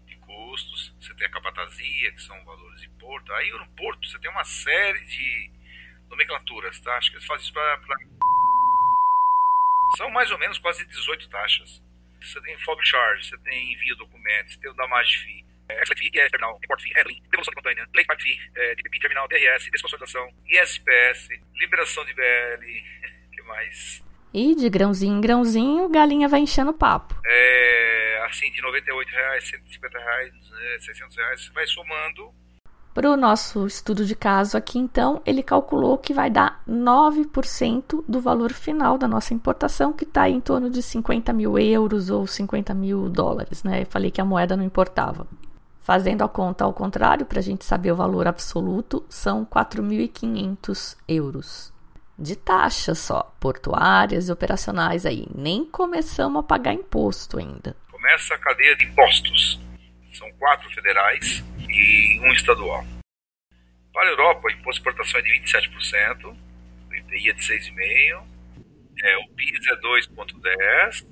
de 0.06 0.16
custos. 0.16 0.94
Você 1.00 1.14
tem 1.14 1.26
a 1.26 1.30
capatazia, 1.30 2.12
que 2.12 2.22
são 2.22 2.44
valores 2.44 2.80
de 2.80 2.88
porto. 2.90 3.32
Aí 3.34 3.50
no 3.50 3.68
porto 3.76 4.06
você 4.08 4.18
tem 4.18 4.30
uma 4.30 4.44
série 4.44 5.04
de 5.04 5.50
nomenclaturas, 6.08 6.80
tá? 6.80 6.96
Acho 6.96 7.10
que 7.10 7.16
eles 7.16 7.26
fazem 7.26 7.44
isso 7.44 7.52
para. 7.52 7.78
Pra... 7.78 7.96
São 9.96 10.10
mais 10.10 10.30
ou 10.30 10.38
menos 10.38 10.58
quase 10.58 10.84
18 10.86 11.28
taxas 11.28 11.86
você 12.26 12.40
tem 12.40 12.58
FOB 12.58 12.84
Charge, 12.84 13.28
você 13.28 13.38
tem 13.38 13.72
envio 13.72 13.96
documentos, 13.96 14.54
você 14.54 14.60
tem 14.60 14.70
o 14.70 14.74
damage 14.74 15.18
fee, 15.18 15.44
é, 15.68 15.82
Exit 15.82 15.98
fee, 15.98 16.10
ES 16.14 16.30
terminal, 16.30 16.58
import 16.62 16.82
fee, 16.82 16.92
handling, 16.94 17.22
devolução 17.30 17.54
de 17.54 17.80
late 17.94 18.06
part 18.06 18.22
fee, 18.22 18.38
é, 18.54 18.74
DPP 18.74 19.00
terminal, 19.00 19.28
DRS, 19.28 19.70
desconsolidação, 19.70 20.28
ISPS, 20.48 21.28
liberação 21.54 22.04
de 22.04 22.14
BL, 22.14 22.64
que 23.32 23.42
mais? 23.42 24.04
E 24.32 24.54
de 24.54 24.68
grãozinho 24.68 25.16
em 25.16 25.20
grãozinho, 25.20 25.88
galinha 25.88 26.28
vai 26.28 26.40
enchendo 26.40 26.70
o 26.70 26.74
papo. 26.74 27.18
É, 27.24 28.22
assim, 28.26 28.50
de 28.52 28.60
98 28.60 29.10
reais, 29.10 29.48
150 29.48 29.98
reais, 29.98 30.32
600 30.84 31.16
reais, 31.16 31.48
vai 31.54 31.66
somando 31.66 32.34
para 32.96 33.10
o 33.10 33.16
nosso 33.16 33.66
estudo 33.66 34.06
de 34.06 34.14
caso 34.14 34.56
aqui, 34.56 34.78
então, 34.78 35.20
ele 35.26 35.42
calculou 35.42 35.98
que 35.98 36.14
vai 36.14 36.30
dar 36.30 36.62
9% 36.66 38.02
do 38.08 38.22
valor 38.22 38.54
final 38.54 38.96
da 38.96 39.06
nossa 39.06 39.34
importação, 39.34 39.92
que 39.92 40.04
está 40.04 40.30
em 40.30 40.40
torno 40.40 40.70
de 40.70 40.82
50 40.82 41.30
mil 41.34 41.58
euros 41.58 42.08
ou 42.08 42.26
50 42.26 42.72
mil 42.72 43.10
dólares, 43.10 43.62
né? 43.62 43.82
Eu 43.82 43.86
falei 43.86 44.10
que 44.10 44.18
a 44.18 44.24
moeda 44.24 44.56
não 44.56 44.64
importava. 44.64 45.26
Fazendo 45.86 46.24
a 46.24 46.28
conta 46.28 46.64
ao 46.64 46.74
contrário, 46.74 47.24
para 47.24 47.38
a 47.38 47.42
gente 47.42 47.64
saber 47.64 47.92
o 47.92 47.96
valor 47.96 48.26
absoluto, 48.26 49.06
são 49.08 49.46
4.500 49.46 50.96
euros. 51.06 51.72
De 52.18 52.34
taxas 52.34 52.98
só, 52.98 53.22
portuárias 53.38 54.28
e 54.28 54.32
operacionais 54.32 55.06
aí. 55.06 55.28
Nem 55.32 55.64
começamos 55.64 56.40
a 56.40 56.42
pagar 56.42 56.72
imposto 56.72 57.38
ainda. 57.38 57.76
Começa 57.88 58.34
a 58.34 58.38
cadeia 58.38 58.74
de 58.74 58.84
impostos. 58.84 59.60
São 60.12 60.28
quatro 60.40 60.68
federais 60.70 61.44
e 61.68 62.18
um 62.20 62.32
estadual. 62.32 62.84
Para 63.92 64.08
a 64.08 64.10
Europa, 64.10 64.40
o 64.44 64.50
imposto 64.50 64.82
de 64.82 64.88
exportação 64.88 65.20
é 65.20 65.22
de 65.22 65.40
27%, 65.40 66.36
o 66.90 66.94
IPI 66.96 67.30
é 67.30 67.32
de 67.32 67.42
6,5%, 67.42 68.24
é, 69.04 69.18
o 69.18 69.28
PIS 69.36 69.68
é 69.68 69.76
2,10%, 69.76 71.06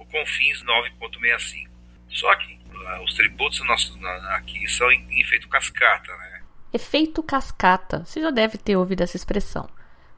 o 0.00 0.04
CONFINS 0.04 0.64
9,65%. 0.64 1.70
Só 2.08 2.34
que 2.34 2.59
os 3.04 3.14
tributos 3.14 3.64
nossos, 3.66 3.96
aqui 4.30 4.66
são 4.68 4.90
em, 4.90 5.06
em 5.10 5.20
efeito 5.20 5.48
cascata, 5.48 6.16
né? 6.16 6.42
Efeito 6.72 7.22
cascata. 7.22 8.04
Você 8.04 8.20
já 8.20 8.30
deve 8.30 8.58
ter 8.58 8.76
ouvido 8.76 9.02
essa 9.02 9.16
expressão. 9.16 9.68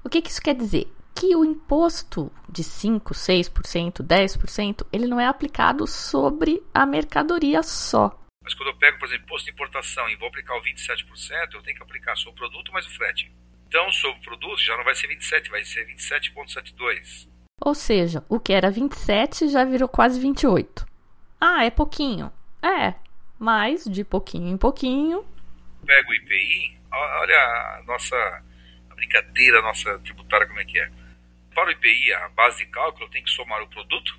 O 0.04 0.08
que, 0.08 0.20
que 0.20 0.30
isso 0.30 0.42
quer 0.42 0.54
dizer? 0.54 0.92
Que 1.14 1.36
o 1.36 1.44
imposto 1.44 2.32
de 2.48 2.64
5, 2.64 3.14
6%, 3.14 4.02
10%, 4.02 4.86
ele 4.92 5.06
não 5.06 5.20
é 5.20 5.26
aplicado 5.26 5.86
sobre 5.86 6.62
a 6.74 6.84
mercadoria 6.84 7.62
só. 7.62 8.18
Mas 8.42 8.54
quando 8.54 8.68
eu 8.68 8.76
pego, 8.76 8.98
por 8.98 9.06
exemplo, 9.06 9.24
imposto 9.24 9.46
de 9.46 9.52
importação 9.52 10.08
e 10.08 10.16
vou 10.16 10.28
aplicar 10.28 10.56
o 10.56 10.62
27%, 10.62 11.54
eu 11.54 11.62
tenho 11.62 11.76
que 11.76 11.82
aplicar 11.82 12.16
só 12.16 12.30
o 12.30 12.34
produto 12.34 12.72
mais 12.72 12.86
o 12.86 12.90
frete. 12.90 13.32
Então, 13.68 13.90
sobre 13.92 14.18
o 14.18 14.22
produto 14.22 14.60
já 14.60 14.76
não 14.76 14.84
vai 14.84 14.94
ser 14.94 15.06
27, 15.06 15.50
vai 15.50 15.64
ser 15.64 15.86
27,72. 15.86 17.28
Ou 17.64 17.74
seja, 17.74 18.24
o 18.28 18.40
que 18.40 18.52
era 18.52 18.70
27 18.70 19.48
já 19.48 19.64
virou 19.64 19.88
quase 19.88 20.20
28. 20.20 20.84
Ah, 21.40 21.64
é 21.64 21.70
pouquinho. 21.70 22.32
É, 22.62 22.94
mas 23.38 23.84
de 23.84 24.04
pouquinho 24.04 24.48
em 24.48 24.56
pouquinho. 24.56 25.24
Pega 25.84 26.08
o 26.08 26.14
IPI, 26.14 26.78
olha 26.92 27.38
a 27.38 27.82
nossa 27.86 28.16
a 28.90 28.94
brincadeira, 28.94 29.58
a 29.58 29.62
nossa 29.62 29.98
tributária 30.00 30.46
como 30.46 30.60
é 30.60 30.64
que 30.64 30.78
é. 30.78 30.90
Para 31.54 31.68
o 31.68 31.72
IPI, 31.72 32.12
a 32.14 32.28
base 32.30 32.58
de 32.58 32.66
cálculo 32.66 33.10
tem 33.10 33.22
que 33.22 33.30
somar 33.30 33.62
o 33.62 33.68
produto, 33.68 34.18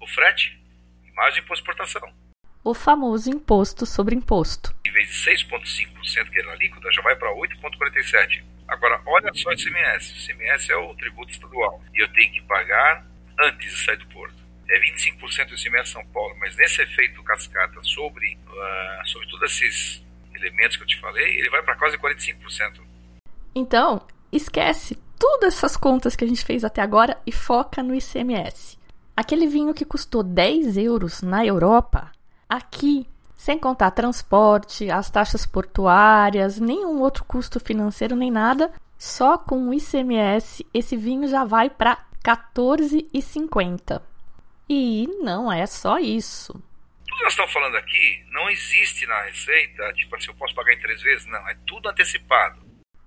o 0.00 0.06
frete 0.06 0.60
e 1.06 1.12
mais 1.12 1.34
o 1.36 1.38
imposto 1.38 1.64
de 1.64 1.70
exportação 1.70 2.12
o 2.62 2.74
famoso 2.74 3.30
imposto 3.30 3.86
sobre 3.86 4.14
imposto. 4.14 4.74
Em 4.84 4.92
vez 4.92 5.08
de 5.08 5.30
6,5% 5.30 6.30
que 6.30 6.38
era 6.38 6.54
líquida, 6.56 6.92
já 6.92 7.02
vai 7.02 7.16
para 7.16 7.32
8,47%. 7.34 8.44
Agora, 8.68 9.00
olha 9.06 9.32
só 9.34 9.48
o 9.48 9.52
ICMS. 9.52 10.12
O 10.12 10.32
ICMS 10.32 10.70
é 10.70 10.76
o 10.76 10.94
tributo 10.94 11.32
estadual. 11.32 11.82
E 11.94 12.02
eu 12.02 12.12
tenho 12.12 12.32
que 12.32 12.42
pagar 12.42 13.04
antes 13.40 13.70
de 13.72 13.84
sair 13.84 13.96
do 13.96 14.06
porto. 14.08 14.39
É 14.70 14.80
25% 14.80 15.48
do 15.48 15.54
ICMS 15.54 15.90
São 15.90 16.06
Paulo, 16.06 16.34
mas 16.38 16.56
nesse 16.56 16.80
efeito 16.82 17.22
cascata 17.24 17.82
sobre, 17.82 18.38
uh, 18.46 19.08
sobre 19.08 19.28
todos 19.28 19.52
esses 19.52 20.02
elementos 20.34 20.76
que 20.76 20.84
eu 20.84 20.86
te 20.86 21.00
falei, 21.00 21.38
ele 21.38 21.50
vai 21.50 21.62
para 21.62 21.76
quase 21.76 21.98
45%. 21.98 22.80
Então, 23.54 24.06
esquece 24.32 24.96
todas 25.18 25.54
essas 25.54 25.76
contas 25.76 26.14
que 26.14 26.24
a 26.24 26.28
gente 26.28 26.44
fez 26.44 26.64
até 26.64 26.80
agora 26.80 27.20
e 27.26 27.32
foca 27.32 27.82
no 27.82 27.94
ICMS. 27.94 28.78
Aquele 29.16 29.46
vinho 29.46 29.74
que 29.74 29.84
custou 29.84 30.22
10 30.22 30.76
euros 30.78 31.20
na 31.20 31.44
Europa 31.44 32.12
Aqui, 32.50 33.06
sem 33.36 33.56
contar 33.56 33.92
transporte, 33.92 34.90
as 34.90 35.08
taxas 35.08 35.46
portuárias, 35.46 36.58
nenhum 36.58 37.00
outro 37.00 37.24
custo 37.24 37.60
financeiro 37.60 38.16
nem 38.16 38.28
nada, 38.28 38.72
só 38.98 39.38
com 39.38 39.68
o 39.68 39.72
ICMS 39.72 40.66
esse 40.74 40.96
vinho 40.96 41.28
já 41.28 41.44
vai 41.44 41.70
para 41.70 41.96
14,50. 42.24 44.02
E 44.72 45.08
não 45.20 45.50
é 45.50 45.66
só 45.66 45.98
isso. 45.98 46.52
Tudo 46.52 47.16
que 47.16 47.24
nós 47.24 47.32
estamos 47.32 47.52
falando 47.52 47.74
aqui 47.74 48.24
não 48.30 48.48
existe 48.48 49.04
na 49.04 49.22
receita, 49.22 49.92
tipo 49.94 50.14
assim, 50.14 50.28
eu 50.28 50.34
posso 50.36 50.54
pagar 50.54 50.72
em 50.72 50.78
três 50.78 51.02
vezes, 51.02 51.26
não, 51.26 51.48
é 51.48 51.56
tudo 51.66 51.88
antecipado. 51.88 52.60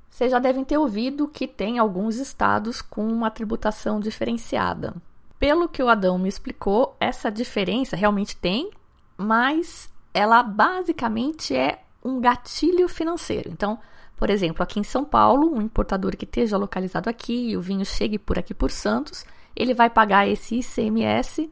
Vocês 0.09 0.29
já 0.29 0.39
devem 0.39 0.65
ter 0.65 0.77
ouvido 0.77 1.25
que 1.25 1.47
tem 1.47 1.79
alguns 1.79 2.17
estados 2.17 2.81
com 2.81 3.07
uma 3.07 3.31
tributação 3.31 4.01
diferenciada. 4.01 4.93
Pelo 5.39 5.69
que 5.69 5.81
o 5.81 5.87
Adão 5.87 6.19
me 6.19 6.27
explicou, 6.27 6.97
essa 6.99 7.31
diferença 7.31 7.95
realmente 7.95 8.35
tem, 8.35 8.69
mas 9.15 9.89
ela 10.13 10.43
basicamente 10.43 11.55
é 11.55 11.79
um 12.03 12.19
gatilho 12.19 12.89
financeiro. 12.89 13.49
Então, 13.49 13.79
por 14.17 14.29
exemplo, 14.29 14.61
aqui 14.61 14.81
em 14.81 14.83
São 14.83 15.05
Paulo, 15.05 15.55
um 15.55 15.61
importador 15.61 16.17
que 16.17 16.25
esteja 16.25 16.57
localizado 16.57 17.09
aqui 17.09 17.51
e 17.51 17.57
o 17.57 17.61
vinho 17.61 17.85
chegue 17.85 18.19
por 18.19 18.37
aqui 18.37 18.53
por 18.53 18.69
Santos, 18.69 19.25
ele 19.55 19.73
vai 19.73 19.89
pagar 19.89 20.27
esse 20.27 20.59
ICMS 20.59 21.51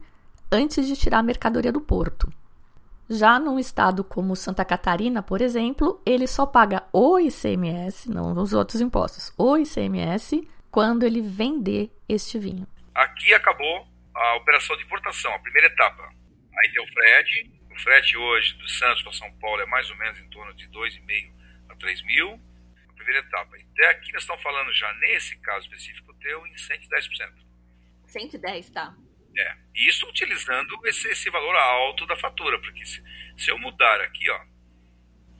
antes 0.50 0.86
de 0.86 0.96
tirar 0.96 1.18
a 1.18 1.22
mercadoria 1.22 1.72
do 1.72 1.80
porto. 1.80 2.32
Já 3.08 3.38
num 3.38 3.58
estado 3.58 4.02
como 4.04 4.36
Santa 4.36 4.64
Catarina, 4.64 5.22
por 5.22 5.40
exemplo, 5.40 6.00
ele 6.06 6.26
só 6.26 6.46
paga 6.46 6.84
o 6.92 7.18
ICMS, 7.18 8.10
não 8.10 8.32
os 8.32 8.52
outros 8.52 8.80
impostos, 8.80 9.34
o 9.36 9.56
ICMS, 9.56 10.48
quando 10.70 11.04
ele 11.04 11.20
vender 11.20 11.90
este 12.08 12.38
vinho. 12.38 12.66
Aqui 12.94 13.34
acabou 13.34 13.86
a 14.14 14.36
operação 14.36 14.76
de 14.76 14.84
importação, 14.84 15.34
a 15.34 15.38
primeira 15.40 15.68
etapa. 15.68 16.02
Aí 16.58 16.72
tem 16.72 16.82
o 16.82 16.92
frete, 16.92 17.52
o 17.70 17.78
frete 17.80 18.16
hoje 18.16 18.54
do 18.54 18.68
Santos 18.68 19.02
para 19.02 19.12
São 19.12 19.32
Paulo 19.34 19.60
é 19.60 19.66
mais 19.66 19.90
ou 19.90 19.96
menos 19.96 20.18
em 20.18 20.28
torno 20.28 20.54
de 20.54 20.68
2,5 20.68 21.32
a 21.70 21.76
3 21.76 22.02
mil, 22.04 22.40
a 22.88 22.92
primeira 22.94 23.20
etapa. 23.20 23.56
Até 23.56 23.88
aqui 23.88 24.12
nós 24.12 24.22
estamos 24.22 24.42
falando 24.42 24.72
já, 24.72 24.92
nesse 24.94 25.36
caso 25.38 25.66
específico 25.66 26.14
teu, 26.14 26.46
em 26.46 26.52
110%. 26.52 27.41
110, 28.12 28.70
tá. 28.70 28.94
É, 29.36 29.56
isso 29.74 30.06
utilizando 30.06 30.78
esse, 30.84 31.08
esse 31.08 31.30
valor 31.30 31.56
alto 31.56 32.06
da 32.06 32.16
fatura, 32.16 32.60
porque 32.60 32.84
se, 32.84 33.02
se 33.36 33.50
eu 33.50 33.58
mudar 33.58 34.00
aqui, 34.02 34.30
ó, 34.30 34.40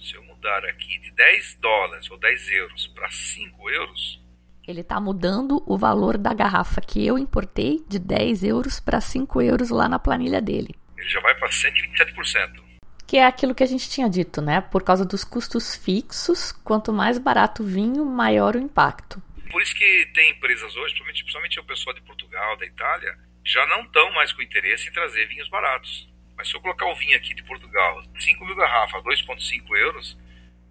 se 0.01 0.15
eu 0.15 0.25
mudar 0.25 0.65
aqui 0.65 0.99
de 0.99 1.11
10 1.13 1.57
dólares 1.61 2.11
ou 2.11 2.19
10 2.19 2.49
euros 2.51 2.87
para 2.89 3.11
5 3.11 3.71
euros, 3.71 4.23
ele 4.67 4.81
está 4.81 5.01
mudando 5.01 5.63
o 5.67 5.77
valor 5.77 6.17
da 6.17 6.33
garrafa 6.33 6.81
que 6.81 7.05
eu 7.05 7.19
importei 7.19 7.85
de 7.89 7.99
10 7.99 8.45
euros 8.45 8.81
para 8.81 9.01
5 9.01 9.43
euros 9.43 9.71
lá 9.71 9.89
na 9.89 9.99
planilha 9.99 10.41
dele 10.41 10.75
ele 11.03 11.11
já 11.11 11.21
vai 11.21 11.35
para 11.35 11.49
127%. 11.49 12.63
Que 13.07 13.19
é 13.19 13.27
aquilo 13.27 13.55
que 13.55 13.63
a 13.63 13.67
gente 13.67 13.91
tinha 13.91 14.09
dito, 14.09 14.41
né? 14.41 14.61
Por 14.61 14.83
causa 14.83 15.05
dos 15.05 15.23
custos 15.25 15.75
fixos, 15.75 16.53
quanto 16.53 16.93
mais 16.93 17.19
barato 17.19 17.63
o 17.63 17.67
vinho, 17.67 18.05
maior 18.07 18.57
o 18.57 18.59
impacto. 18.59 19.21
Por 19.53 19.61
isso 19.61 19.75
que 19.75 20.07
tem 20.15 20.31
empresas 20.31 20.75
hoje, 20.75 20.95
principalmente, 20.95 21.23
principalmente 21.23 21.61
o 21.61 21.65
pessoal 21.65 21.95
de 21.95 22.01
Portugal, 22.01 22.57
da 22.57 22.65
Itália, 22.65 23.19
já 23.45 23.67
não 23.67 23.83
estão 23.83 24.11
mais 24.13 24.33
com 24.33 24.41
interesse 24.41 24.89
em 24.89 24.93
trazer 24.93 25.29
vinhos 25.29 25.51
baratos. 25.51 26.11
Mas 26.35 26.49
se 26.49 26.57
eu 26.57 26.61
colocar 26.63 26.87
o 26.87 26.97
vinho 26.97 27.15
aqui 27.15 27.35
de 27.35 27.43
Portugal, 27.43 28.03
5 28.19 28.47
mil 28.47 28.57
garrafas, 28.57 29.03
2,5 29.03 29.77
euros, 29.77 30.19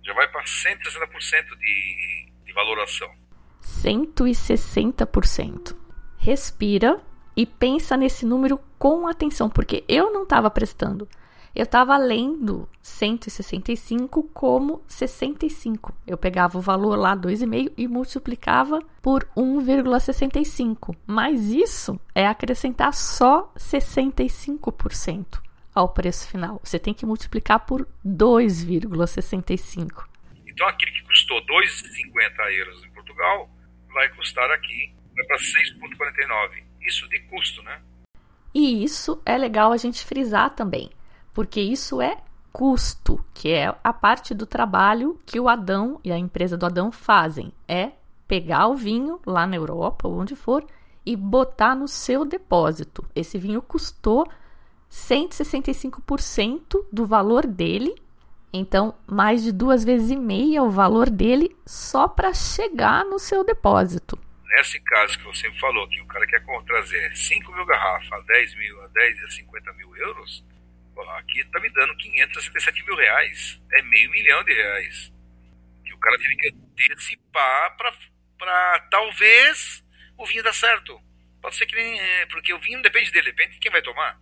já 0.04 0.14
vai 0.14 0.28
para 0.30 0.44
160% 0.44 1.60
de, 1.60 2.32
de 2.44 2.54
valoração. 2.54 3.14
160%. 3.62 5.78
Respira 6.18 7.00
e 7.38 7.46
pensa 7.46 7.96
nesse 7.96 8.26
número 8.26 8.58
com 8.80 9.08
atenção, 9.08 9.48
porque 9.48 9.84
eu 9.88 10.12
não 10.12 10.24
estava 10.24 10.50
prestando. 10.50 11.08
Eu 11.54 11.64
estava 11.64 11.98
lendo 11.98 12.68
165 12.82 14.24
como 14.34 14.82
65. 14.88 15.94
Eu 16.08 16.18
pegava 16.18 16.58
o 16.58 16.62
valor 16.62 16.98
lá 16.98 17.16
2,5 17.16 17.74
e 17.78 17.88
multiplicava 17.88 18.80
por 19.02 19.28
1,65. 19.36 20.96
Mas 21.06 21.50
isso 21.50 22.00
é 22.16 22.26
acrescentar 22.26 22.94
só 22.94 23.52
65% 23.58 25.42
ao 25.76 25.90
preço 25.90 26.30
final. 26.30 26.62
Você 26.64 26.80
tem 26.80 26.94
que 26.94 27.06
multiplicar 27.06 27.66
por 27.66 27.86
2,65. 28.06 30.06
Então 30.48 30.68
aquele 30.68 30.92
que 30.92 31.04
custou 31.04 31.42
2,50 31.46 32.52
euros 32.60 32.84
em 32.86 32.92
Portugal 32.92 33.50
vai 33.94 34.08
custar 34.10 34.50
aqui 34.52 34.94
vai 35.16 35.26
para 35.26 35.38
6,49. 35.38 36.64
Isso 36.82 37.08
de 37.10 37.20
custo, 37.22 37.62
né? 37.64 37.82
E 38.54 38.84
isso 38.84 39.22
é 39.26 39.38
legal 39.38 39.72
a 39.72 39.78
gente 39.78 40.06
frisar 40.06 40.54
também, 40.54 40.90
porque 41.34 41.62
isso 41.62 42.02
é 42.02 42.18
custo, 42.52 43.24
que 43.34 43.52
é 43.52 43.74
a 43.84 43.94
parte 43.94 44.34
do 44.34 44.46
trabalho 44.46 45.20
que 45.26 45.40
o 45.40 45.48
Adão 45.48 46.00
e 46.04 46.12
a 46.12 46.18
empresa 46.18 46.58
do 46.58 46.66
Adão 46.66 46.92
fazem. 46.92 47.54
É 47.68 47.92
pegar 48.28 48.68
o 48.68 48.76
vinho 48.76 49.20
lá 49.26 49.46
na 49.48 49.56
Europa 49.56 50.08
ou 50.08 50.20
onde 50.20 50.36
for 50.36 50.66
e 51.06 51.16
botar 51.16 51.76
no 51.76 51.88
seu 51.88 52.26
depósito. 52.26 53.06
Esse 53.16 53.38
vinho 53.38 53.62
custou 53.62 54.30
165% 54.90 56.86
do 56.92 57.06
valor 57.06 57.48
dele. 57.48 57.96
Então, 58.54 58.94
mais 59.08 59.42
de 59.42 59.52
duas 59.52 59.84
vezes 59.84 60.12
e 60.12 60.16
meia 60.16 60.62
o 60.62 60.70
valor 60.70 61.10
dele 61.10 61.56
só 61.66 62.08
para 62.08 62.34
chegar 62.34 63.06
no 63.06 63.18
seu 63.18 63.44
depósito. 63.44 64.20
Nesse 64.46 64.80
caso 64.82 65.18
que 65.18 65.24
você 65.24 65.50
falou, 65.54 65.88
que 65.88 66.02
o 66.02 66.06
cara 66.06 66.28
quer 66.28 66.44
trazer 66.68 67.16
5 67.16 67.52
mil 67.54 67.66
garrafas 67.66 68.12
a 68.12 68.20
10 68.20 68.56
mil, 68.56 68.82
a 68.84 68.88
10 68.88 69.24
a 69.24 69.30
50 69.30 69.74
mil 69.74 69.96
euros, 69.96 70.44
aqui 71.18 71.40
está 71.40 71.60
me 71.60 71.70
dando 71.72 71.96
567 71.98 72.84
mil 72.86 72.96
reais. 72.96 73.62
É 73.74 73.82
meio 73.84 74.12
milhão 74.12 74.44
de 74.44 74.54
reais. 74.54 75.14
Que 75.86 75.94
o 75.94 75.98
cara 75.98 76.18
teve 76.18 76.36
que 76.36 76.56
antecipar 76.84 77.78
para 78.38 78.80
talvez 78.90 79.84
o 80.18 80.26
vinho 80.26 80.44
dar 80.44 80.54
certo. 80.54 81.00
Pode 81.42 81.56
ser 81.56 81.66
que 81.66 81.76
nem. 81.76 82.00
É, 82.00 82.26
porque 82.28 82.54
o 82.54 82.60
vinho 82.60 82.82
depende 82.82 83.12
dele, 83.12 83.32
depende 83.32 83.54
de 83.54 83.60
quem 83.60 83.72
vai 83.72 83.82
tomar. 83.82 84.20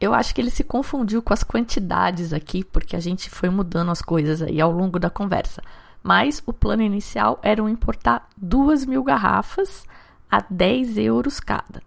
Eu 0.00 0.12
acho 0.12 0.34
que 0.34 0.40
ele 0.40 0.50
se 0.50 0.64
confundiu 0.64 1.22
com 1.22 1.32
as 1.32 1.42
quantidades 1.42 2.32
aqui, 2.32 2.64
porque 2.64 2.96
a 2.96 3.00
gente 3.00 3.30
foi 3.30 3.48
mudando 3.48 3.90
as 3.90 4.02
coisas 4.02 4.42
aí 4.42 4.60
ao 4.60 4.70
longo 4.70 4.98
da 4.98 5.08
conversa. 5.08 5.62
Mas 6.02 6.42
o 6.46 6.52
plano 6.52 6.82
inicial 6.82 7.40
era 7.42 7.60
importar 7.62 8.28
2 8.36 8.84
mil 8.84 9.02
garrafas 9.02 9.86
a 10.30 10.40
10 10.40 10.98
euros 10.98 11.40
cada. 11.40 11.82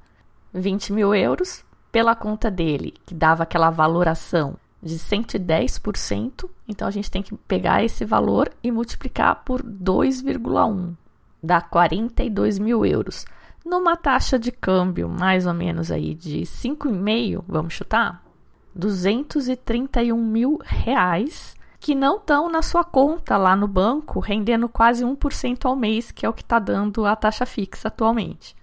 20 0.54 0.94
mil 0.94 1.13
euros 1.13 1.63
pela 1.98 2.14
conta 2.14 2.52
dele, 2.52 2.94
que 3.08 3.16
dava 3.16 3.42
aquela 3.42 3.72
valoração 3.72 4.56
de 4.84 5.00
110%. 5.00 6.48
Então 6.68 6.88
a 6.88 6.92
gente 6.92 7.10
tem 7.10 7.24
que 7.24 7.36
pegar 7.36 7.84
esse 7.84 8.06
valor 8.06 8.52
e 8.62 8.72
multiplicar 8.72 9.42
por 9.44 9.64
2,1, 9.64 10.94
dá 11.42 11.60
42 11.60 12.60
mil 12.60 12.86
euros 12.86 13.26
numa 13.66 13.98
taxa 13.98 14.38
de 14.38 14.52
câmbio 14.52 15.10
mais 15.10 15.48
ou 15.48 15.56
menos 15.56 15.92
aí 15.92 16.14
de 16.14 16.42
5,5, 16.42 17.44
vamos 17.48 17.74
chutar, 17.74 18.24
231 18.76 20.16
mil 20.16 20.60
reais 20.64 21.56
que 21.80 21.96
não 21.96 22.18
estão 22.18 22.48
na 22.48 22.62
sua 22.62 22.84
conta 22.84 23.38
lá 23.38 23.56
no 23.56 23.68
banco, 23.68 24.20
rendendo 24.20 24.70
quase 24.70 25.04
1% 25.04 25.66
ao 25.66 25.76
mês, 25.76 26.12
que 26.12 26.28
é 26.28 26.30
o 26.30 26.34
que 26.34 26.44
está 26.44 26.60
dando 26.60 27.08
a 27.08 27.16
taxa 27.16 27.46
fixa 27.48 27.88
atualmente. 27.88 28.56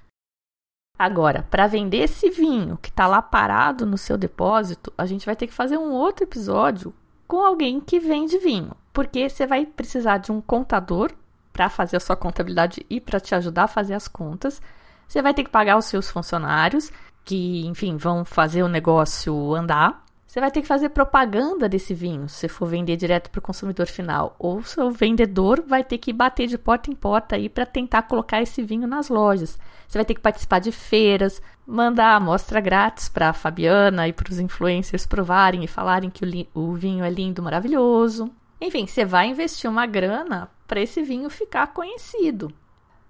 Agora, 0.99 1.45
para 1.51 1.67
vender 1.67 1.99
esse 1.99 2.31
vinho 2.31 2.79
que 2.81 2.89
está 2.89 3.07
lá 3.07 3.21
parado 3.21 3.85
no 3.85 3.99
seu 3.99 4.17
depósito, 4.17 4.93
a 4.97 5.05
gente 5.07 5.27
vai 5.27 5.35
ter 5.35 5.49
que 5.49 5.53
fazer 5.53 5.77
um 5.77 5.91
outro 5.91 6.25
episódio 6.25 6.95
com 7.27 7.45
alguém 7.45 7.81
que 7.81 7.99
vende 7.99 8.39
vinho, 8.39 8.77
porque 8.93 9.29
você 9.29 9.45
vai 9.45 9.67
precisar 9.67 10.19
de 10.19 10.31
um 10.31 10.41
contador 10.41 11.11
para 11.53 11.69
fazer 11.69 11.97
a 11.97 12.01
sua 12.01 12.17
contabilidade 12.17 12.87
e 12.89 13.01
para 13.01 13.19
te 13.19 13.35
ajudar 13.35 13.65
a 13.65 13.69
fazer 13.69 13.95
as 13.95 14.07
contas. 14.07 14.63
Você 15.09 15.21
vai 15.21 15.35
ter 15.35 15.45
que 15.45 15.51
pagar 15.51 15.77
os 15.77 15.87
seus 15.87 16.11
funcionários, 16.11 16.93
que, 17.25 17.67
enfim, 17.67 17.97
vão 17.97 18.25
fazer 18.25 18.63
o 18.63 18.69
negócio 18.69 19.55
andar. 19.55 20.05
Você 20.27 20.41
vai 20.41 20.51
ter 20.51 20.63
que 20.63 20.69
fazer 20.69 20.89
propaganda 20.91 21.69
desse 21.69 21.95
vinho, 21.95 22.29
se 22.29 22.49
for 22.49 22.67
vender 22.67 22.97
direto 22.97 23.31
para 23.31 23.39
o 23.39 23.43
consumidor 23.43 23.87
final. 23.87 24.35
Ou 24.39 24.63
seu 24.63 24.91
vendedor 24.91 25.63
vai 25.67 25.83
ter 25.83 25.99
que 25.99 26.13
bater 26.13 26.47
de 26.47 26.59
porta 26.59 26.91
em 26.91 26.95
porta 26.95 27.37
aí 27.37 27.49
para 27.49 27.65
tentar 27.65 28.03
colocar 28.03 28.43
esse 28.43 28.63
vinho 28.63 28.87
nas 28.87 29.09
lojas. 29.09 29.59
Você 29.87 29.99
vai 29.99 30.05
ter 30.05 30.15
que 30.15 30.21
participar 30.21 30.59
de 30.59 30.73
feiras, 30.73 31.43
mandar 31.67 32.15
amostra 32.15 32.61
grátis 32.61 33.09
para 33.09 33.31
a 33.31 33.33
Fabiana 33.33 34.09
e 34.09 34.13
para 34.13 34.31
os 34.31 34.39
influencers 34.39 35.07
provarem 35.07 35.65
e 35.65 35.69
falarem 35.69 36.11
que 36.11 36.25
o, 36.55 36.61
o 36.61 36.75
vinho 36.75 37.05
é 37.05 37.11
lindo, 37.11 37.43
maravilhoso. 37.43 38.35
Enfim, 38.61 38.87
você 38.87 39.05
vai 39.05 39.27
investir 39.27 39.69
uma 39.69 39.87
grana 39.87 40.51
para 40.67 40.81
esse 40.81 41.03
vinho 41.03 41.29
ficar 41.29 41.69
conhecido 41.69 42.55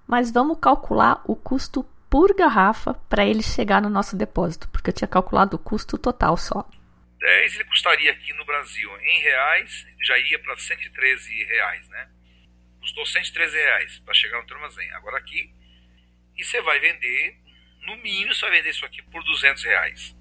mas 0.07 0.31
vamos 0.31 0.59
calcular 0.59 1.23
o 1.27 1.35
custo 1.35 1.83
por 2.11 2.35
garrafa 2.35 2.95
para 3.09 3.25
ele 3.25 3.43
chegar 3.43 3.83
no 3.83 3.91
nosso 3.91 4.17
depósito, 4.17 4.69
porque 4.69 4.91
eu 4.91 4.95
tinha 4.95 5.09
calculado 5.09 5.57
o 5.57 5.59
custo 5.59 5.99
total 5.99 6.37
só. 6.37 6.69
10 7.19 7.55
ele 7.55 7.65
custaria 7.65 8.13
aqui 8.13 8.33
no 8.35 8.45
Brasil 8.45 8.91
em 9.01 9.21
reais, 9.21 9.87
já 10.03 10.19
ia 10.19 10.39
para 10.39 10.57
113 10.57 11.45
reais, 11.45 11.89
né? 11.89 12.09
Custou 12.81 13.07
113 13.07 13.57
reais 13.57 13.99
para 14.01 14.15
chegar 14.15 14.41
no 14.41 14.47
teu 14.47 14.57
armazém. 14.57 14.93
Agora 14.93 15.17
aqui, 15.19 15.51
e 16.37 16.44
você 16.44 16.61
vai 16.62 16.81
vender, 16.81 17.37
no 17.87 17.97
mínimo 17.99 18.35
você 18.35 18.40
vai 18.42 18.59
vender 18.59 18.70
isso 18.70 18.85
aqui 18.85 19.01
por 19.03 19.23
200 19.23 19.62
reais. 19.64 20.16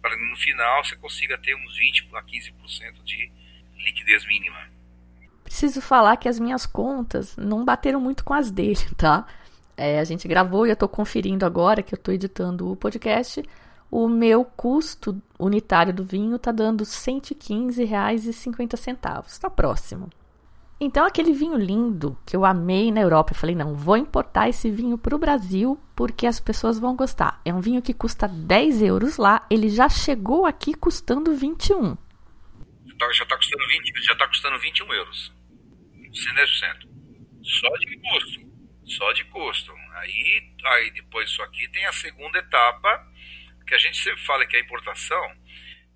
Para 0.00 0.16
no 0.16 0.36
final 0.36 0.84
você 0.84 0.96
consiga 0.96 1.38
ter 1.38 1.54
uns 1.54 1.76
20 1.76 2.08
a 2.14 2.22
15% 2.22 3.04
de 3.04 3.30
liquidez 3.76 4.26
mínima. 4.26 4.68
Preciso 5.44 5.80
falar 5.80 6.16
que 6.16 6.28
as 6.28 6.40
minhas 6.40 6.66
contas 6.66 7.36
não 7.36 7.64
bateram 7.64 8.00
muito 8.00 8.24
com 8.24 8.34
as 8.34 8.50
dele, 8.50 8.80
tá? 8.96 9.26
É, 9.76 9.98
a 9.98 10.04
gente 10.04 10.28
gravou 10.28 10.66
e 10.66 10.70
eu 10.70 10.76
tô 10.76 10.88
conferindo 10.88 11.44
agora 11.46 11.82
que 11.82 11.94
eu 11.94 11.98
tô 11.98 12.12
editando 12.12 12.70
o 12.70 12.76
podcast. 12.76 13.42
O 13.90 14.08
meu 14.08 14.44
custo 14.44 15.20
unitário 15.38 15.92
do 15.92 16.04
vinho 16.04 16.38
tá 16.38 16.50
dando 16.50 16.82
R$ 16.82 16.90
115,50. 16.90 19.38
Tá 19.38 19.50
próximo. 19.50 20.08
Então, 20.84 21.06
aquele 21.06 21.32
vinho 21.32 21.56
lindo 21.56 22.18
que 22.26 22.34
eu 22.34 22.44
amei 22.44 22.90
na 22.90 23.00
Europa, 23.00 23.30
eu 23.30 23.36
falei: 23.36 23.54
não, 23.54 23.72
vou 23.72 23.96
importar 23.96 24.48
esse 24.48 24.68
vinho 24.68 24.98
para 24.98 25.14
o 25.14 25.18
Brasil 25.18 25.80
porque 25.94 26.26
as 26.26 26.40
pessoas 26.40 26.76
vão 26.76 26.96
gostar. 26.96 27.40
É 27.44 27.54
um 27.54 27.60
vinho 27.60 27.80
que 27.80 27.94
custa 27.94 28.26
10 28.26 28.82
euros 28.82 29.16
lá, 29.16 29.46
ele 29.48 29.68
já 29.68 29.88
chegou 29.88 30.44
aqui 30.44 30.74
custando 30.74 31.36
21. 31.36 31.96
Já 33.12 33.22
está 33.22 33.36
custando, 33.36 33.64
20, 33.68 34.04
já 34.04 34.16
tá 34.16 34.26
custando 34.26 34.58
21 34.58 34.92
euros. 34.92 35.32
110%. 36.10 36.88
Só 37.44 37.68
de 37.78 37.96
custo. 38.00 38.40
Só 38.84 39.12
de 39.12 39.24
custo. 39.26 39.72
Aí, 39.94 40.52
aí 40.64 40.90
depois 40.90 41.30
disso 41.30 41.42
aqui 41.42 41.68
tem 41.68 41.86
a 41.86 41.92
segunda 41.92 42.40
etapa, 42.40 43.06
que 43.68 43.74
a 43.76 43.78
gente 43.78 43.98
sempre 43.98 44.20
fala 44.24 44.44
que 44.46 44.56
a 44.56 44.60
importação 44.60 45.32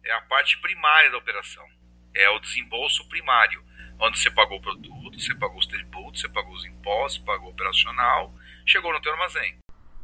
é 0.04 0.12
a 0.12 0.20
parte 0.22 0.56
primária 0.60 1.10
da 1.10 1.18
operação. 1.18 1.66
É 2.14 2.30
o 2.30 2.38
desembolso 2.38 3.08
primário, 3.08 3.65
onde 4.00 4.18
você 4.18 4.30
pagou 4.30 4.58
o 4.58 4.62
produto, 4.62 5.20
você 5.20 5.34
pagou 5.34 5.58
os 5.58 5.66
tributos, 5.66 6.20
você 6.20 6.28
pagou 6.28 6.54
os 6.54 6.64
impostos, 6.64 7.18
pagou 7.18 7.48
o 7.48 7.52
operacional, 7.52 8.32
chegou 8.64 8.92
no 8.92 9.00
teu 9.00 9.12
armazém. 9.12 9.56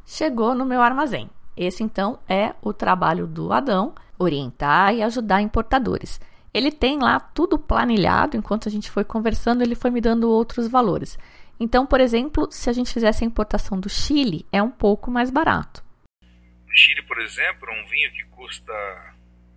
Chegou 0.05 0.55
no 0.55 0.65
meu 0.65 0.81
armazém. 0.81 1.29
Esse 1.55 1.83
então 1.83 2.19
é 2.27 2.53
o 2.61 2.73
trabalho 2.73 3.27
do 3.27 3.53
Adão, 3.53 3.93
orientar 4.17 4.93
e 4.93 5.03
ajudar 5.03 5.41
importadores. 5.41 6.19
Ele 6.53 6.71
tem 6.71 6.99
lá 6.99 7.19
tudo 7.19 7.57
planilhado, 7.57 8.37
enquanto 8.37 8.67
a 8.67 8.71
gente 8.71 8.91
foi 8.91 9.03
conversando, 9.03 9.61
ele 9.61 9.75
foi 9.75 9.89
me 9.89 10.01
dando 10.01 10.29
outros 10.29 10.67
valores. 10.67 11.17
Então, 11.59 11.85
por 11.85 11.99
exemplo, 11.99 12.47
se 12.51 12.69
a 12.69 12.73
gente 12.73 12.91
fizesse 12.93 13.23
a 13.23 13.27
importação 13.27 13.79
do 13.79 13.89
Chile, 13.89 14.45
é 14.51 14.61
um 14.61 14.69
pouco 14.69 15.09
mais 15.09 15.29
barato. 15.29 15.83
No 16.21 16.75
Chile, 16.75 17.01
por 17.03 17.19
exemplo, 17.21 17.67
um 17.71 17.87
vinho 17.87 18.11
que 18.11 18.23
custa, 18.25 18.73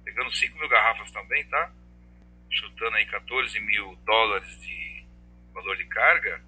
pegando 0.05 0.35
5 0.35 0.59
mil 0.59 0.69
garrafas 0.69 1.11
também, 1.11 1.45
tá? 1.49 1.73
Chutando 2.57 2.97
aí 2.97 3.07
14 3.07 3.61
mil 3.61 3.97
dólares 4.05 4.61
de 4.61 5.07
valor 5.53 5.77
de 5.77 5.85
carga, 5.85 6.43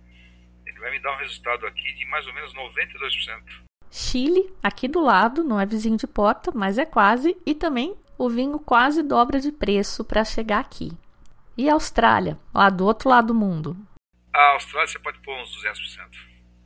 ele 0.65 0.79
vai 0.79 0.91
me 0.91 1.01
dar 1.01 1.13
um 1.13 1.19
resultado 1.19 1.67
aqui 1.67 1.93
de 1.95 2.07
mais 2.07 2.27
ou 2.27 2.33
menos 2.33 2.55
92%. 2.55 3.69
Chile, 3.91 4.53
aqui 4.63 4.89
do 4.89 5.01
lado, 5.01 5.45
não 5.45 5.61
é 5.61 5.67
vizinho 5.67 5.97
de 5.97 6.07
porta, 6.07 6.51
mas 6.55 6.79
é 6.79 6.87
quase, 6.87 7.37
e 7.45 7.55
também 7.55 7.97
o 8.17 8.29
vinho 8.29 8.59
quase 8.59 9.03
dobra 9.03 9.39
de 9.39 9.53
preço 9.53 10.05
para 10.05 10.25
chegar 10.25 10.61
aqui. 10.61 10.91
E 11.57 11.69
a 11.69 11.75
Austrália, 11.75 12.39
lá 12.55 12.71
do 12.71 12.87
outro 12.87 13.09
lado 13.09 13.29
do 13.29 13.35
mundo? 13.35 13.77
A 14.33 14.53
Austrália 14.53 14.89
você 14.89 14.99
pode 14.99 15.19
pôr 15.21 15.37
uns 15.41 15.57
200%. 15.63 16.09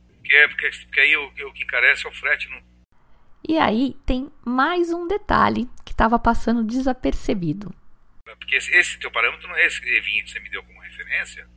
Porque, 0.07 0.35
é, 0.35 0.47
porque, 0.47 0.69
porque 0.85 0.99
aí 0.99 1.17
o, 1.17 1.27
o 1.27 1.53
que 1.53 1.63
encarece 1.63 2.05
é 2.05 2.09
o 2.09 2.13
frete. 2.13 2.49
No... 2.49 2.61
E 3.47 3.57
aí 3.57 3.97
tem 4.05 4.31
mais 4.45 4.93
um 4.93 5.07
detalhe 5.07 5.69
que 5.83 5.91
estava 5.91 6.17
passando 6.17 6.63
desapercebido. 6.63 7.73
Porque 8.35 8.55
esse, 8.55 8.73
esse 8.75 8.99
teu 8.99 9.11
parâmetro, 9.11 9.55
esse 9.57 9.79
vinho 10.01 10.23
que 10.23 10.31
você 10.31 10.39
me 10.39 10.49
deu 10.49 10.63
como 10.63 10.79
referência, 10.81 11.47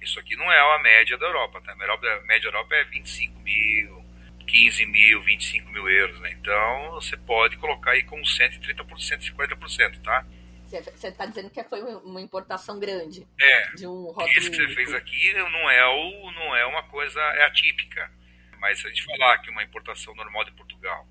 isso 0.00 0.18
aqui 0.18 0.36
não 0.36 0.50
é 0.50 0.76
a 0.76 0.78
média 0.80 1.16
da 1.18 1.26
Europa, 1.26 1.60
tá? 1.60 1.72
A 1.72 1.76
média 1.76 2.50
da 2.50 2.58
Europa 2.58 2.74
é 2.74 2.84
25 2.84 3.40
mil, 3.40 4.04
15 4.46 4.86
mil, 4.86 5.22
25 5.22 5.70
mil 5.70 5.88
euros, 5.88 6.20
né? 6.20 6.32
Então 6.32 6.92
você 6.92 7.16
pode 7.16 7.56
colocar 7.56 7.92
aí 7.92 8.04
com 8.04 8.20
130%, 8.20 8.76
150%, 8.76 10.02
tá? 10.02 10.24
Você 10.68 11.08
está 11.08 11.24
dizendo 11.24 11.48
que 11.48 11.64
foi 11.64 11.80
uma 11.80 12.20
importação 12.20 12.78
grande. 12.78 13.26
É. 13.40 13.70
De 13.70 13.86
um 13.86 14.04
rótulo 14.04 14.28
Isso 14.36 14.50
que 14.50 14.56
você 14.56 14.74
fez 14.74 14.92
aqui 14.92 15.32
não 15.32 15.70
é, 15.70 15.86
o, 15.86 16.30
não 16.32 16.54
é 16.54 16.66
uma 16.66 16.82
coisa 16.82 17.18
é 17.20 17.44
atípica. 17.44 18.10
Mas 18.58 18.80
se 18.80 18.86
a 18.86 18.90
gente 18.90 19.04
falar 19.04 19.38
que 19.38 19.50
uma 19.50 19.62
importação 19.62 20.14
normal 20.14 20.44
de 20.44 20.52
Portugal 20.52 21.06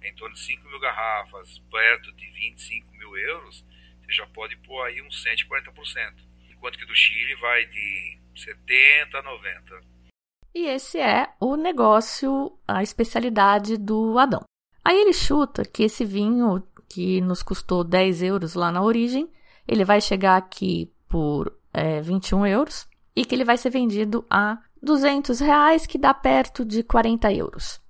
é 0.00 0.08
em 0.08 0.14
torno 0.14 0.34
de 0.34 0.40
5 0.40 0.68
mil 0.68 0.78
garrafas, 0.78 1.58
perto 1.70 2.12
de 2.12 2.30
25 2.30 2.94
mil 2.94 3.16
euros, 3.18 3.64
você 4.10 4.16
já 4.16 4.26
pode 4.26 4.56
pôr 4.56 4.82
aí 4.82 5.00
uns 5.00 5.24
140%. 5.24 6.14
Enquanto 6.50 6.78
que 6.78 6.84
do 6.84 6.94
Chile 6.94 7.34
vai 7.36 7.64
de 7.66 8.18
70 8.34 9.16
a 9.16 9.22
90. 9.22 9.80
E 10.52 10.66
esse 10.66 10.98
é 10.98 11.32
o 11.40 11.56
negócio, 11.56 12.58
a 12.66 12.82
especialidade 12.82 13.76
do 13.76 14.18
Adão. 14.18 14.42
Aí 14.84 14.98
ele 15.00 15.12
chuta 15.12 15.64
que 15.64 15.84
esse 15.84 16.04
vinho 16.04 16.66
que 16.88 17.20
nos 17.20 17.42
custou 17.42 17.84
10 17.84 18.22
euros 18.22 18.54
lá 18.54 18.72
na 18.72 18.82
origem, 18.82 19.30
ele 19.66 19.84
vai 19.84 20.00
chegar 20.00 20.36
aqui 20.36 20.92
por 21.08 21.56
é, 21.72 22.00
21 22.00 22.46
euros 22.46 22.88
e 23.14 23.24
que 23.24 23.34
ele 23.34 23.44
vai 23.44 23.56
ser 23.56 23.70
vendido 23.70 24.26
a 24.28 24.58
200 24.82 25.38
reais, 25.38 25.86
que 25.86 25.98
dá 25.98 26.12
perto 26.12 26.64
de 26.64 26.82
40 26.82 27.32
euros. 27.32 27.80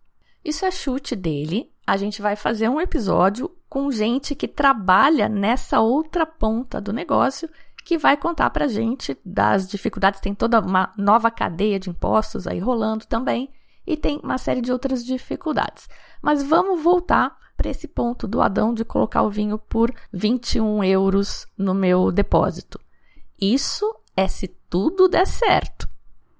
Isso 0.44 0.66
é 0.66 0.70
chute 0.70 1.16
dele. 1.16 1.70
A 1.90 1.96
gente 1.96 2.22
vai 2.22 2.36
fazer 2.36 2.68
um 2.68 2.80
episódio 2.80 3.50
com 3.68 3.90
gente 3.90 4.36
que 4.36 4.46
trabalha 4.46 5.28
nessa 5.28 5.80
outra 5.80 6.24
ponta 6.24 6.80
do 6.80 6.92
negócio 6.92 7.50
que 7.84 7.98
vai 7.98 8.16
contar 8.16 8.48
para 8.50 8.68
gente 8.68 9.18
das 9.24 9.68
dificuldades. 9.68 10.20
Tem 10.20 10.32
toda 10.32 10.60
uma 10.60 10.92
nova 10.96 11.32
cadeia 11.32 11.80
de 11.80 11.90
impostos 11.90 12.46
aí 12.46 12.60
rolando 12.60 13.06
também 13.06 13.50
e 13.84 13.96
tem 13.96 14.20
uma 14.22 14.38
série 14.38 14.60
de 14.60 14.70
outras 14.70 15.04
dificuldades. 15.04 15.88
Mas 16.22 16.44
vamos 16.44 16.80
voltar 16.80 17.36
para 17.56 17.70
esse 17.70 17.88
ponto 17.88 18.28
do 18.28 18.40
Adão 18.40 18.72
de 18.72 18.84
colocar 18.84 19.22
o 19.22 19.30
vinho 19.30 19.58
por 19.58 19.92
21 20.12 20.84
euros 20.84 21.44
no 21.58 21.74
meu 21.74 22.12
depósito. 22.12 22.78
Isso 23.36 23.96
é 24.16 24.28
se 24.28 24.46
tudo 24.46 25.08
der 25.08 25.26
certo. 25.26 25.90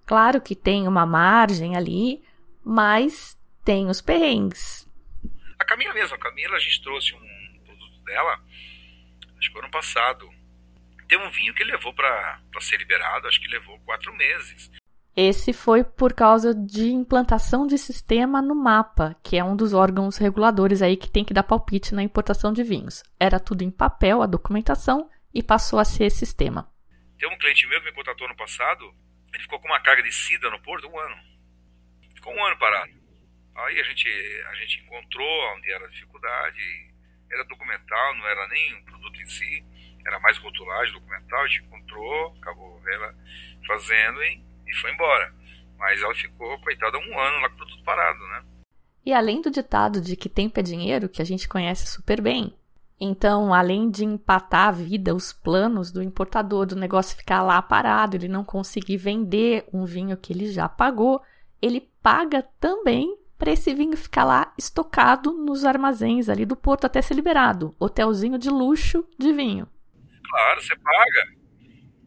Claro 0.07 0.41
que 0.41 0.55
tem 0.55 0.87
uma 0.87 1.05
margem 1.05 1.75
ali, 1.75 2.23
mas 2.63 3.37
tem 3.65 3.89
os 3.89 4.01
perrengues. 4.01 4.89
A 5.61 5.65
Camila 5.67 5.93
mesmo, 5.93 6.17
a 6.17 6.19
Camila, 6.19 6.57
a 6.57 6.59
gente 6.59 6.83
trouxe 6.83 7.15
um 7.15 7.63
produto 7.67 8.03
dela, 8.05 8.43
acho 9.37 9.49
que 9.49 9.53
foi 9.53 9.61
ano 9.61 9.71
passado. 9.71 10.27
Tem 11.07 11.19
um 11.19 11.31
vinho 11.31 11.53
que 11.53 11.63
levou 11.63 11.93
para 11.93 12.41
ser 12.61 12.79
liberado, 12.79 13.29
acho 13.29 13.39
que 13.39 13.47
levou 13.47 13.79
quatro 13.81 14.11
meses. 14.17 14.71
Esse 15.15 15.53
foi 15.53 15.85
por 15.85 16.15
causa 16.15 16.55
de 16.55 16.89
implantação 16.89 17.67
de 17.67 17.77
sistema 17.77 18.41
no 18.41 18.55
mapa, 18.55 19.15
que 19.23 19.37
é 19.37 19.45
um 19.45 19.55
dos 19.55 19.75
órgãos 19.75 20.17
reguladores 20.17 20.81
aí 20.81 20.97
que 20.97 21.11
tem 21.11 21.27
que 21.27 21.35
dar 21.35 21.43
palpite 21.43 21.95
na 21.95 22.03
importação 22.03 22.55
de 22.55 22.63
vinhos. 22.63 23.03
Era 23.21 23.39
tudo 23.39 23.63
em 23.63 23.71
papel, 23.71 24.23
a 24.23 24.27
documentação, 24.27 25.11
e 25.35 25.43
passou 25.43 25.79
a 25.79 25.85
ser 25.85 26.09
sistema. 26.11 26.73
Tem 27.19 27.29
um 27.29 27.37
cliente 27.37 27.67
meu 27.69 27.81
que 27.81 27.91
me 27.91 27.95
contratou 27.95 28.27
no 28.27 28.37
passado, 28.37 28.83
ele 29.35 29.43
ficou 29.43 29.61
com 29.61 29.69
uma 29.69 29.81
carga 29.81 30.03
de 30.03 30.11
sida 30.11 30.49
no 30.49 30.63
porto 30.63 30.89
um 30.89 30.99
ano. 30.99 31.17
Ficou 32.15 32.35
um 32.35 32.47
ano 32.47 32.59
parado. 32.59 33.00
Aí 33.67 33.81
a 33.81 33.85
gente, 33.85 34.09
a 34.49 34.55
gente 34.55 34.81
encontrou 34.81 35.57
onde 35.57 35.71
era 35.73 35.85
a 35.85 35.89
dificuldade, 35.89 36.61
era 37.31 37.45
documental, 37.45 38.17
não 38.17 38.27
era 38.27 38.49
nem 38.49 38.75
um 38.77 38.85
produto 38.85 39.21
em 39.21 39.27
si, 39.27 39.65
era 40.07 40.19
mais 40.21 40.39
rotulagem 40.39 40.95
documental, 40.95 41.41
a 41.41 41.47
gente 41.47 41.65
encontrou, 41.65 42.37
acabou 42.41 42.83
ela 42.89 43.15
fazendo 43.67 44.23
e, 44.23 44.45
e 44.67 44.75
foi 44.77 44.93
embora. 44.93 45.35
Mas 45.79 46.01
ela 46.03 46.15
ficou, 46.15 46.61
coitada, 46.61 46.99
um 46.99 47.19
ano 47.19 47.41
lá 47.41 47.49
com 47.49 47.55
o 47.55 47.59
produto 47.59 47.85
parado, 47.85 48.19
né? 48.19 48.45
E 49.05 49.13
além 49.13 49.41
do 49.41 49.51
ditado 49.51 50.01
de 50.01 50.15
que 50.17 50.29
tempo 50.29 50.61
é 50.61 50.63
dinheiro, 50.63 51.09
que 51.09 51.23
a 51.23 51.25
gente 51.25 51.49
conhece 51.49 51.87
super 51.87 52.21
bem, 52.21 52.55
então, 53.03 53.55
além 53.55 53.91
de 53.91 54.05
empatar 54.05 54.69
a 54.69 54.73
vida, 54.73 55.15
os 55.15 55.33
planos 55.33 55.91
do 55.91 56.03
importador, 56.03 56.67
do 56.67 56.77
negócio 56.77 57.17
ficar 57.17 57.43
lá 57.43 57.61
parado, 57.63 58.15
ele 58.15 58.29
não 58.29 58.45
conseguir 58.45 58.99
vender 58.99 59.67
um 59.73 59.87
vinho 59.87 60.19
que 60.19 60.35
ele 60.35 60.53
já 60.53 60.69
pagou, 60.69 61.23
ele 61.63 61.89
paga 62.03 62.43
também 62.61 63.17
para 63.41 63.51
esse 63.51 63.75
vinho 63.75 63.97
ficar 63.97 64.25
lá 64.25 64.55
estocado 64.57 65.33
nos 65.33 65.65
armazéns 65.65 66.29
ali 66.29 66.47
do 66.47 66.55
porto 66.55 66.85
até 66.85 67.03
ser 67.03 67.15
liberado. 67.15 67.75
Hotelzinho 67.81 68.39
de 68.39 68.49
luxo 68.49 69.05
de 69.19 69.33
vinho. 69.33 69.67
Claro, 70.29 70.63
você 70.63 70.77
paga. 70.77 71.27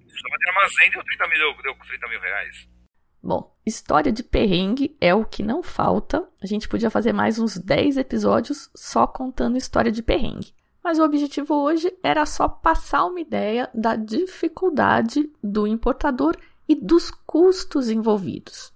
Chama 0.08 0.38
de 0.38 0.50
armazém, 0.50 0.92
deu 0.92 1.04
30 1.04 1.28
mil, 1.28 1.64
deu 1.64 1.76
30 1.76 2.08
mil 2.08 2.22
reais. 2.22 2.70
Bom, 3.22 3.58
história 3.66 4.12
de 4.12 4.24
perrengue 4.24 4.96
é 5.02 5.14
o 5.14 5.26
que 5.26 5.44
não 5.44 5.62
falta. 5.62 6.26
A 6.42 6.46
gente 6.46 6.70
podia 6.70 6.90
fazer 6.90 7.12
mais 7.12 7.40
uns 7.40 7.58
10 7.58 7.98
episódios 7.98 8.70
só 8.76 9.08
contando 9.08 9.58
história 9.58 9.92
de 9.92 10.04
perrengue 10.04 10.54
mas 10.84 11.00
o 11.00 11.04
objetivo 11.04 11.56
hoje 11.56 11.98
era 12.04 12.26
só 12.26 12.48
passar 12.50 13.06
uma 13.06 13.22
ideia 13.22 13.70
da 13.74 13.96
dificuldade 13.96 15.32
do 15.42 15.66
importador 15.66 16.36
e 16.68 16.76
dos 16.76 17.10
custos 17.10 17.90
envolvidos. 17.90 18.73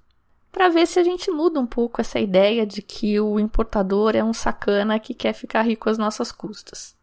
Para 0.51 0.69
ver 0.69 0.88
se 0.88 0.99
a 0.99 1.03
gente 1.03 1.29
muda 1.29 1.60
um 1.60 1.65
pouco 1.65 2.01
essa 2.01 2.19
ideia 2.19 2.65
de 2.65 2.81
que 2.81 3.19
o 3.19 3.39
importador 3.39 4.15
é 4.15 4.23
um 4.23 4.33
sacana 4.33 4.99
que 4.99 5.13
quer 5.13 5.33
ficar 5.33 5.62
rico 5.62 5.89
às 5.89 5.97
nossas 5.97 6.31
custas. 6.31 6.95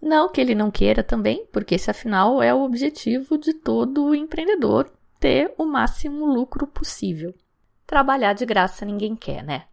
Não 0.00 0.30
que 0.30 0.40
ele 0.40 0.54
não 0.54 0.70
queira 0.70 1.02
também, 1.02 1.46
porque 1.52 1.74
esse 1.74 1.90
afinal 1.90 2.42
é 2.42 2.54
o 2.54 2.62
objetivo 2.62 3.36
de 3.36 3.52
todo 3.52 4.14
empreendedor 4.14 4.90
ter 5.18 5.52
o 5.58 5.66
máximo 5.66 6.24
lucro 6.24 6.66
possível. 6.66 7.34
Trabalhar 7.86 8.32
de 8.32 8.46
graça 8.46 8.86
ninguém 8.86 9.14
quer, 9.14 9.44
né? 9.44 9.64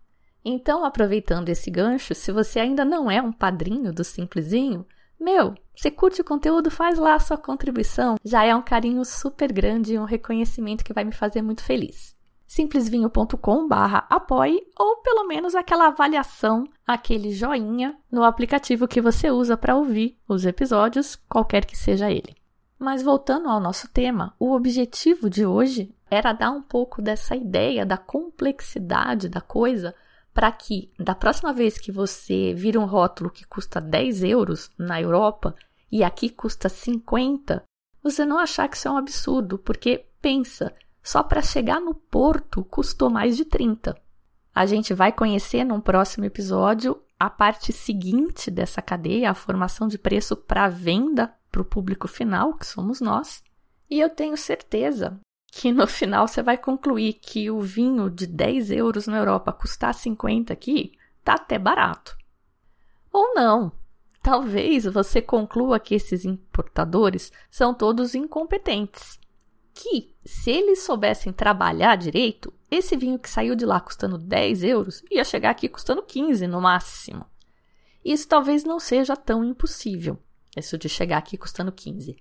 Então, 0.44 0.84
aproveitando 0.84 1.50
esse 1.50 1.70
gancho, 1.70 2.14
se 2.16 2.32
você 2.32 2.60
ainda 2.60 2.84
não 2.84 3.10
é 3.10 3.22
um 3.22 3.32
padrinho 3.32 3.94
do 3.94 4.04
Simplesinho, 4.04 4.86
meu, 5.20 5.56
você 5.76 5.92
curte 5.92 6.22
o 6.22 6.26
conteúdo, 6.26 6.72
faz 6.72 6.98
lá 6.98 7.16
a 7.16 7.20
sua 7.20 7.38
contribuição. 7.38 8.16
Já 8.24 8.44
é 8.44 8.56
um 8.56 8.62
carinho 8.62 9.04
super 9.06 9.52
grande 9.52 9.94
e 9.94 10.00
um 10.00 10.06
reconhecimento 10.06 10.84
que 10.84 10.94
vai 10.94 11.04
me 11.04 11.12
fazer 11.12 11.42
muito 11.42 11.64
feliz. 11.64 12.17
simplesvinho.com 12.48 13.68
barra 13.68 14.08
apoie 14.10 14.66
ou 14.80 14.98
pelo 14.98 15.28
menos 15.28 15.54
aquela 15.54 15.88
avaliação, 15.88 16.64
aquele 16.86 17.32
joinha 17.32 17.98
no 18.12 18.24
aplicativo 18.24 18.88
que 18.88 19.02
você 19.02 19.30
usa 19.30 19.58
para 19.58 19.76
ouvir 19.76 20.18
os 20.28 20.46
episódios, 20.46 21.16
qualquer 21.30 21.66
que 21.66 21.78
seja 21.78 22.10
ele. 22.10 22.36
Mas 22.80 23.04
voltando 23.04 23.50
ao 23.50 23.60
nosso 23.60 23.90
tema, 23.90 24.34
o 24.40 24.54
objetivo 24.54 25.30
de 25.30 25.46
hoje 25.46 25.94
era 26.10 26.32
dar 26.32 26.52
um 26.52 26.62
pouco 26.62 27.02
dessa 27.02 27.36
ideia 27.36 27.86
da 27.86 27.98
complexidade 27.98 29.28
da 29.28 29.42
coisa 29.42 29.94
para 30.34 30.52
que 30.52 30.92
da 31.00 31.16
próxima 31.16 31.52
vez 31.52 31.80
que 31.80 31.92
você 31.92 32.54
vira 32.54 32.80
um 32.80 32.86
rótulo 32.86 33.32
que 33.32 33.46
custa 33.46 33.82
10 33.82 34.24
euros 34.24 34.70
na 34.78 35.02
Europa 35.02 35.56
e 35.92 36.04
aqui 36.04 36.30
custa 36.30 36.70
50, 36.70 37.64
você 38.04 38.24
não 38.24 38.38
achar 38.38 38.68
que 38.68 38.78
isso 38.78 38.88
é 38.88 38.92
um 38.92 38.98
absurdo, 38.98 39.58
porque 39.58 40.06
pensa, 40.22 40.74
só 41.08 41.24
para 41.24 41.42
chegar 41.42 41.80
no 41.80 41.96
porto 41.96 42.66
custou 42.66 43.10
mais 43.10 43.38
de 43.38 43.46
30. 43.46 43.98
A 44.54 44.66
gente 44.66 44.94
vai 44.94 45.10
conhecer 45.10 45.64
num 45.64 45.80
próximo 45.80 46.26
episódio 46.26 47.02
a 47.18 47.30
parte 47.30 47.72
seguinte 47.72 48.52
dessa 48.52 48.82
cadeia, 48.82 49.32
a 49.32 49.34
formação 49.34 49.88
de 49.88 49.98
preço 49.98 50.36
para 50.36 50.68
venda 50.68 51.34
para 51.50 51.62
o 51.62 51.66
público 51.66 52.10
final, 52.10 52.56
que 52.56 52.68
somos 52.68 53.00
nós. 53.00 53.42
E 53.90 54.02
eu 54.02 54.10
tenho 54.10 54.36
certeza 54.36 55.18
que 55.50 55.72
no 55.72 55.88
final 55.88 56.28
você 56.28 56.44
vai 56.44 56.58
concluir 56.58 57.14
que 57.14 57.50
o 57.50 57.62
vinho 57.62 58.10
de 58.10 58.28
10 58.28 58.72
euros 58.72 59.08
na 59.08 59.18
Europa 59.18 59.54
custar 59.54 59.94
50 59.94 60.52
aqui, 60.52 60.92
tá 61.24 61.36
até 61.36 61.58
barato. 61.58 62.18
Ou 63.14 63.34
não. 63.34 63.72
Talvez 64.22 64.84
você 64.84 65.22
conclua 65.22 65.80
que 65.80 65.96
esses 65.96 66.26
importadores 66.26 67.32
são 67.50 67.74
todos 67.74 68.14
incompetentes. 68.14 69.18
Que, 69.80 70.12
se 70.26 70.50
eles 70.50 70.80
soubessem 70.80 71.32
trabalhar 71.32 71.96
direito, 71.96 72.52
esse 72.70 72.98
vinho 72.98 73.20
que 73.20 73.30
saiu 73.30 73.56
de 73.56 73.64
lá 73.64 73.80
custando 73.80 74.18
10 74.18 74.64
euros 74.64 75.04
ia 75.12 75.24
chegar 75.24 75.52
aqui 75.52 75.70
custando 75.70 76.02
15 76.02 76.48
no 76.48 76.60
máximo. 76.60 77.24
Isso 78.04 78.28
talvez 78.28 78.64
não 78.64 78.80
seja 78.80 79.16
tão 79.16 79.44
impossível, 79.44 80.18
isso 80.58 80.80
de 80.80 80.90
chegar 80.90 81.20
aqui 81.20 81.38
custando 81.38 81.72
15. 81.72 82.18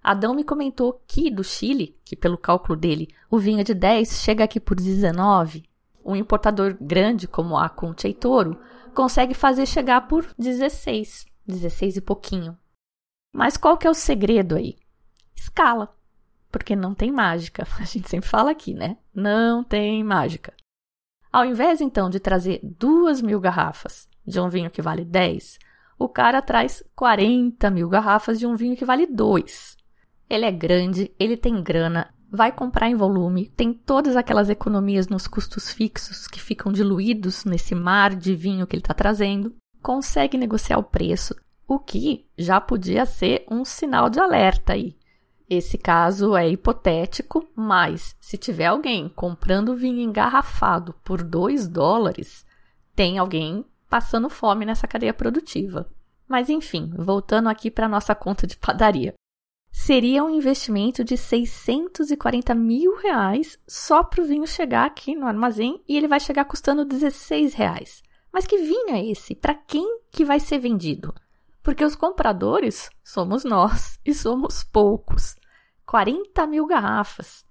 Adão 0.00 0.34
me 0.34 0.44
comentou 0.44 1.02
que 1.04 1.32
do 1.32 1.42
Chile, 1.42 1.98
que 2.04 2.14
pelo 2.14 2.38
cálculo 2.38 2.78
dele, 2.78 3.08
o 3.28 3.40
vinho 3.40 3.64
de 3.64 3.74
10 3.74 4.20
chega 4.20 4.44
aqui 4.44 4.60
por 4.60 4.76
19. 4.76 5.64
Um 6.04 6.14
importador 6.14 6.76
grande 6.80 7.26
como 7.26 7.58
a 7.58 7.68
Concha 7.68 8.12
Toro 8.14 8.56
consegue 8.94 9.34
fazer 9.34 9.66
chegar 9.66 10.06
por 10.06 10.32
16, 10.38 11.26
16 11.44 11.96
e 11.96 12.00
pouquinho. 12.00 12.56
Mas 13.34 13.56
qual 13.56 13.76
que 13.76 13.88
é 13.88 13.90
o 13.90 13.94
segredo 13.94 14.54
aí? 14.54 14.76
Escala. 15.34 15.92
Porque 16.50 16.74
não 16.74 16.94
tem 16.94 17.12
mágica. 17.12 17.66
A 17.78 17.84
gente 17.84 18.08
sempre 18.08 18.28
fala 18.28 18.50
aqui, 18.50 18.74
né? 18.74 18.96
Não 19.14 19.62
tem 19.62 20.02
mágica. 20.02 20.52
Ao 21.32 21.44
invés, 21.44 21.80
então, 21.80 22.10
de 22.10 22.18
trazer 22.18 22.60
duas 22.62 23.22
mil 23.22 23.38
garrafas 23.40 24.08
de 24.26 24.40
um 24.40 24.48
vinho 24.48 24.70
que 24.70 24.82
vale 24.82 25.04
10, 25.04 25.58
O 25.98 26.08
cara 26.08 26.40
traz 26.40 26.82
40 26.96 27.70
mil 27.70 27.88
garrafas 27.88 28.38
de 28.38 28.46
um 28.46 28.56
vinho 28.56 28.76
que 28.76 28.84
vale 28.84 29.06
2. 29.06 29.76
Ele 30.28 30.46
é 30.46 30.50
grande, 30.50 31.14
ele 31.18 31.36
tem 31.36 31.62
grana, 31.62 32.14
vai 32.30 32.52
comprar 32.52 32.88
em 32.88 32.94
volume, 32.94 33.48
tem 33.48 33.72
todas 33.72 34.16
aquelas 34.16 34.48
economias 34.48 35.08
nos 35.08 35.26
custos 35.26 35.70
fixos 35.70 36.26
que 36.26 36.40
ficam 36.40 36.72
diluídos 36.72 37.44
nesse 37.44 37.74
mar 37.74 38.14
de 38.14 38.34
vinho 38.34 38.66
que 38.66 38.76
ele 38.76 38.82
está 38.82 38.94
trazendo, 38.94 39.54
consegue 39.82 40.38
negociar 40.38 40.78
o 40.78 40.84
preço, 40.84 41.34
o 41.66 41.78
que 41.78 42.26
já 42.38 42.60
podia 42.60 43.04
ser 43.04 43.44
um 43.50 43.64
sinal 43.64 44.08
de 44.08 44.20
alerta 44.20 44.72
aí. 44.72 44.96
Esse 45.52 45.76
caso 45.76 46.36
é 46.36 46.48
hipotético, 46.48 47.44
mas 47.56 48.14
se 48.20 48.38
tiver 48.38 48.66
alguém 48.66 49.08
comprando 49.08 49.74
vinho 49.74 50.00
engarrafado 50.00 50.94
por 51.02 51.24
2 51.24 51.66
dólares, 51.66 52.46
tem 52.94 53.18
alguém 53.18 53.64
passando 53.88 54.30
fome 54.30 54.64
nessa 54.64 54.86
cadeia 54.86 55.12
produtiva. 55.12 55.90
Mas 56.28 56.48
enfim, 56.48 56.92
voltando 56.96 57.48
aqui 57.48 57.68
para 57.68 57.88
nossa 57.88 58.14
conta 58.14 58.46
de 58.46 58.56
padaria. 58.56 59.12
Seria 59.72 60.22
um 60.22 60.30
investimento 60.30 61.02
de 61.02 61.16
640 61.16 62.54
mil 62.54 62.96
reais 62.98 63.58
só 63.66 64.04
para 64.04 64.22
o 64.22 64.26
vinho 64.26 64.46
chegar 64.46 64.86
aqui 64.86 65.16
no 65.16 65.26
armazém 65.26 65.82
e 65.88 65.96
ele 65.96 66.06
vai 66.06 66.20
chegar 66.20 66.44
custando 66.44 66.84
16 66.84 67.54
reais. 67.54 68.04
Mas 68.32 68.46
que 68.46 68.58
vinho 68.58 68.90
é 68.90 69.04
esse? 69.04 69.34
Para 69.34 69.54
quem 69.54 69.98
que 70.12 70.24
vai 70.24 70.38
ser 70.38 70.60
vendido? 70.60 71.12
Porque 71.60 71.84
os 71.84 71.96
compradores 71.96 72.88
somos 73.02 73.42
nós 73.42 73.98
e 74.06 74.14
somos 74.14 74.62
poucos. 74.62 75.39
40 75.90 76.46
mil 76.46 76.68
garrafas. 76.68 77.44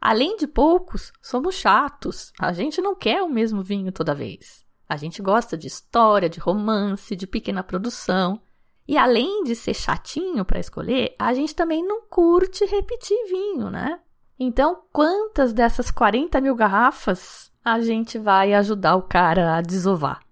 Além 0.00 0.38
de 0.38 0.46
poucos, 0.46 1.12
somos 1.20 1.54
chatos. 1.54 2.32
A 2.40 2.50
gente 2.50 2.80
não 2.80 2.94
quer 2.94 3.22
o 3.22 3.28
mesmo 3.28 3.60
vinho 3.60 3.92
toda 3.92 4.14
vez. 4.14 4.64
A 4.88 4.96
gente 4.96 5.20
gosta 5.20 5.54
de 5.54 5.66
história, 5.66 6.30
de 6.30 6.40
romance, 6.40 7.14
de 7.14 7.26
pequena 7.26 7.62
produção. 7.62 8.40
E 8.88 8.96
além 8.96 9.44
de 9.44 9.54
ser 9.54 9.74
chatinho 9.74 10.46
para 10.46 10.60
escolher, 10.60 11.14
a 11.18 11.34
gente 11.34 11.54
também 11.54 11.86
não 11.86 12.00
curte 12.08 12.64
repetir 12.64 13.18
vinho, 13.28 13.68
né? 13.68 14.00
Então, 14.38 14.84
quantas 14.90 15.52
dessas 15.52 15.90
40 15.90 16.40
mil 16.40 16.54
garrafas 16.54 17.52
a 17.62 17.80
gente 17.80 18.18
vai 18.18 18.54
ajudar 18.54 18.96
o 18.96 19.02
cara 19.02 19.58
a 19.58 19.60
desovar? 19.60 20.22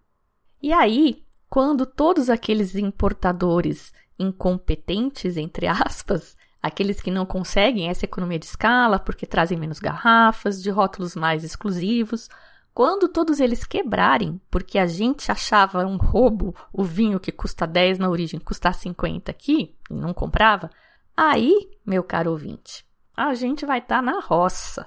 E 0.63 0.73
aí, 0.73 1.23
quando 1.51 1.85
todos 1.85 2.31
aqueles 2.31 2.75
importadores 2.77 3.93
incompetentes, 4.19 5.37
entre 5.37 5.67
aspas, 5.69 6.35
aqueles 6.63 7.01
que 7.01 7.11
não 7.11 7.25
conseguem 7.25 7.89
essa 7.89 8.05
economia 8.05 8.39
de 8.39 8.47
escala 8.47 8.99
porque 8.99 9.27
trazem 9.27 9.59
menos 9.59 9.79
garrafas, 9.79 10.63
de 10.63 10.71
rótulos 10.71 11.17
mais 11.17 11.45
exclusivos. 11.45 12.29
Quando 12.73 13.09
todos 13.09 13.41
eles 13.41 13.65
quebrarem, 13.65 14.41
porque 14.51 14.79
a 14.79 14.87
gente 14.87 15.33
achava 15.33 15.85
um 15.85 15.97
roubo 15.97 16.55
o 16.73 16.85
vinho 16.85 17.19
que 17.19 17.33
custa 17.33 17.67
10 17.67 17.99
na 17.99 18.09
origem 18.09 18.39
custar 18.39 18.75
50 18.75 19.31
aqui 19.31 19.75
e 19.91 19.95
não 19.95 20.15
comprava, 20.15 20.71
aí, 21.17 21.69
meu 21.85 22.05
caro 22.05 22.31
ouvinte, 22.31 22.85
a 23.17 23.35
gente 23.35 23.67
vai 23.67 23.79
estar 23.79 23.97
tá 23.97 24.03
na 24.03 24.21
roça, 24.21 24.87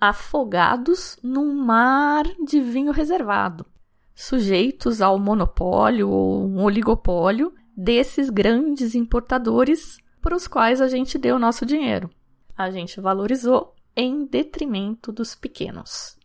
afogados 0.00 1.18
num 1.22 1.54
mar 1.54 2.24
de 2.44 2.60
vinho 2.60 2.92
reservado, 2.92 3.64
sujeitos 4.14 5.00
ao 5.00 5.18
monopólio 5.18 6.10
ou 6.10 6.44
um 6.44 6.62
oligopólio 6.62 7.54
desses 7.76 8.30
grandes 8.30 8.94
importadores 8.94 9.98
para 10.26 10.34
os 10.34 10.48
quais 10.48 10.80
a 10.80 10.88
gente 10.88 11.16
deu 11.18 11.36
o 11.36 11.38
nosso 11.38 11.64
dinheiro. 11.64 12.10
A 12.58 12.68
gente 12.68 13.00
valorizou 13.00 13.76
em 13.94 14.26
detrimento 14.26 15.12
dos 15.12 15.36
pequenos. 15.36 16.18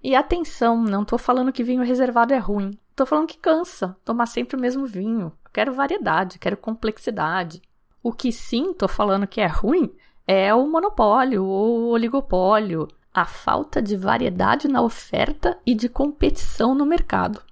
E 0.00 0.14
atenção, 0.14 0.80
não 0.80 1.02
estou 1.02 1.18
falando 1.18 1.52
que 1.52 1.64
vinho 1.64 1.82
reservado 1.82 2.32
é 2.32 2.38
ruim. 2.38 2.78
Estou 2.90 3.04
falando 3.04 3.26
que 3.26 3.36
cansa 3.36 3.96
tomar 4.04 4.26
sempre 4.26 4.56
o 4.56 4.60
mesmo 4.60 4.86
vinho. 4.86 5.32
Quero 5.52 5.74
variedade, 5.74 6.38
quero 6.38 6.56
complexidade. 6.56 7.60
O 8.00 8.12
que 8.12 8.30
sim 8.30 8.70
estou 8.70 8.88
falando 8.88 9.26
que 9.26 9.40
é 9.40 9.48
ruim 9.48 9.92
é 10.24 10.54
o 10.54 10.64
monopólio 10.68 11.44
ou 11.44 11.80
o 11.80 11.88
oligopólio, 11.88 12.86
a 13.12 13.24
falta 13.24 13.82
de 13.82 13.96
variedade 13.96 14.68
na 14.68 14.82
oferta 14.82 15.58
e 15.66 15.74
de 15.74 15.88
competição 15.88 16.76
no 16.76 16.86
mercado. 16.86 17.42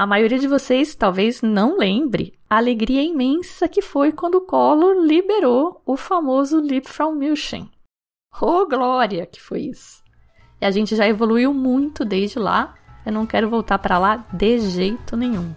A 0.00 0.06
maioria 0.06 0.38
de 0.38 0.48
vocês 0.48 0.94
talvez 0.94 1.42
não 1.42 1.76
lembre 1.76 2.32
a 2.48 2.56
alegria 2.56 3.02
imensa 3.02 3.68
que 3.68 3.82
foi 3.82 4.10
quando 4.10 4.40
Collor 4.40 4.94
liberou 4.94 5.82
o 5.84 5.94
famoso 5.94 6.58
Liebfraumilchen. 6.58 7.70
Oh, 8.40 8.66
glória 8.66 9.26
que 9.26 9.38
foi 9.38 9.60
isso! 9.64 10.02
E 10.58 10.64
a 10.64 10.70
gente 10.70 10.96
já 10.96 11.06
evoluiu 11.06 11.52
muito 11.52 12.02
desde 12.02 12.38
lá. 12.38 12.72
Eu 13.04 13.12
não 13.12 13.26
quero 13.26 13.50
voltar 13.50 13.78
para 13.78 13.98
lá 13.98 14.24
de 14.32 14.58
jeito 14.60 15.18
nenhum. 15.18 15.54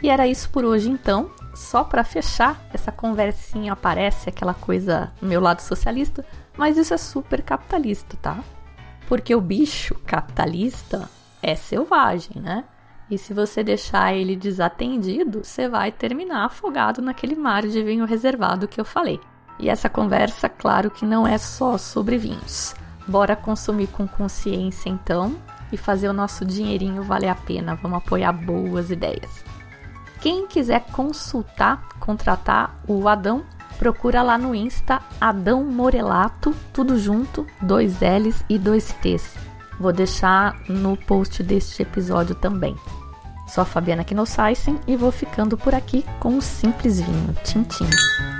E 0.00 0.08
era 0.08 0.28
isso 0.28 0.48
por 0.50 0.64
hoje 0.64 0.88
então. 0.88 1.32
Só 1.52 1.82
para 1.82 2.04
fechar, 2.04 2.64
essa 2.72 2.92
conversinha 2.92 3.72
aparece 3.72 4.28
aquela 4.28 4.54
coisa 4.54 5.12
meu 5.20 5.40
lado 5.40 5.62
socialista, 5.62 6.24
mas 6.56 6.78
isso 6.78 6.94
é 6.94 6.96
super 6.96 7.42
capitalista, 7.42 8.16
tá? 8.22 8.44
Porque 9.06 9.34
o 9.34 9.40
bicho 9.40 9.94
capitalista 10.06 11.08
é 11.42 11.54
selvagem, 11.54 12.40
né? 12.40 12.64
E 13.08 13.16
se 13.16 13.32
você 13.32 13.62
deixar 13.62 14.12
ele 14.12 14.34
desatendido, 14.34 15.44
você 15.44 15.68
vai 15.68 15.92
terminar 15.92 16.46
afogado 16.46 17.00
naquele 17.00 17.36
mar 17.36 17.62
de 17.62 17.82
vinho 17.82 18.04
reservado 18.04 18.66
que 18.66 18.80
eu 18.80 18.84
falei. 18.84 19.20
E 19.58 19.68
essa 19.68 19.88
conversa, 19.88 20.48
claro 20.48 20.90
que 20.90 21.06
não 21.06 21.26
é 21.26 21.38
só 21.38 21.78
sobre 21.78 22.18
vinhos. 22.18 22.74
Bora 23.06 23.36
consumir 23.36 23.86
com 23.86 24.08
consciência 24.08 24.88
então 24.88 25.36
e 25.72 25.76
fazer 25.76 26.08
o 26.08 26.12
nosso 26.12 26.44
dinheirinho 26.44 27.02
valer 27.02 27.28
a 27.28 27.34
pena. 27.34 27.76
Vamos 27.76 27.98
apoiar 27.98 28.32
boas 28.32 28.90
ideias. 28.90 29.44
Quem 30.20 30.46
quiser 30.46 30.84
consultar, 30.86 31.88
contratar 32.00 32.80
o 32.88 33.06
Adão, 33.06 33.44
procura 33.78 34.22
lá 34.22 34.36
no 34.36 34.54
Insta 34.54 35.00
Adão 35.20 35.64
Morelato, 35.64 36.54
tudo 36.72 36.98
junto, 36.98 37.46
dois 37.60 38.00
L's 38.00 38.44
e 38.48 38.58
dois 38.58 38.94
T's. 39.00 39.34
Vou 39.78 39.92
deixar 39.92 40.58
no 40.68 40.96
post 40.96 41.42
deste 41.42 41.82
episódio 41.82 42.34
também. 42.34 42.74
Sou 43.46 43.62
a 43.62 43.64
Fabiana 43.64 44.04
Knossaisen 44.04 44.80
e 44.86 44.96
vou 44.96 45.12
ficando 45.12 45.56
por 45.56 45.74
aqui 45.74 46.04
com 46.18 46.36
o 46.36 46.42
Simples 46.42 47.00
Vinho. 47.00 47.34
Tchim, 47.44 47.62
tchim. 47.64 48.35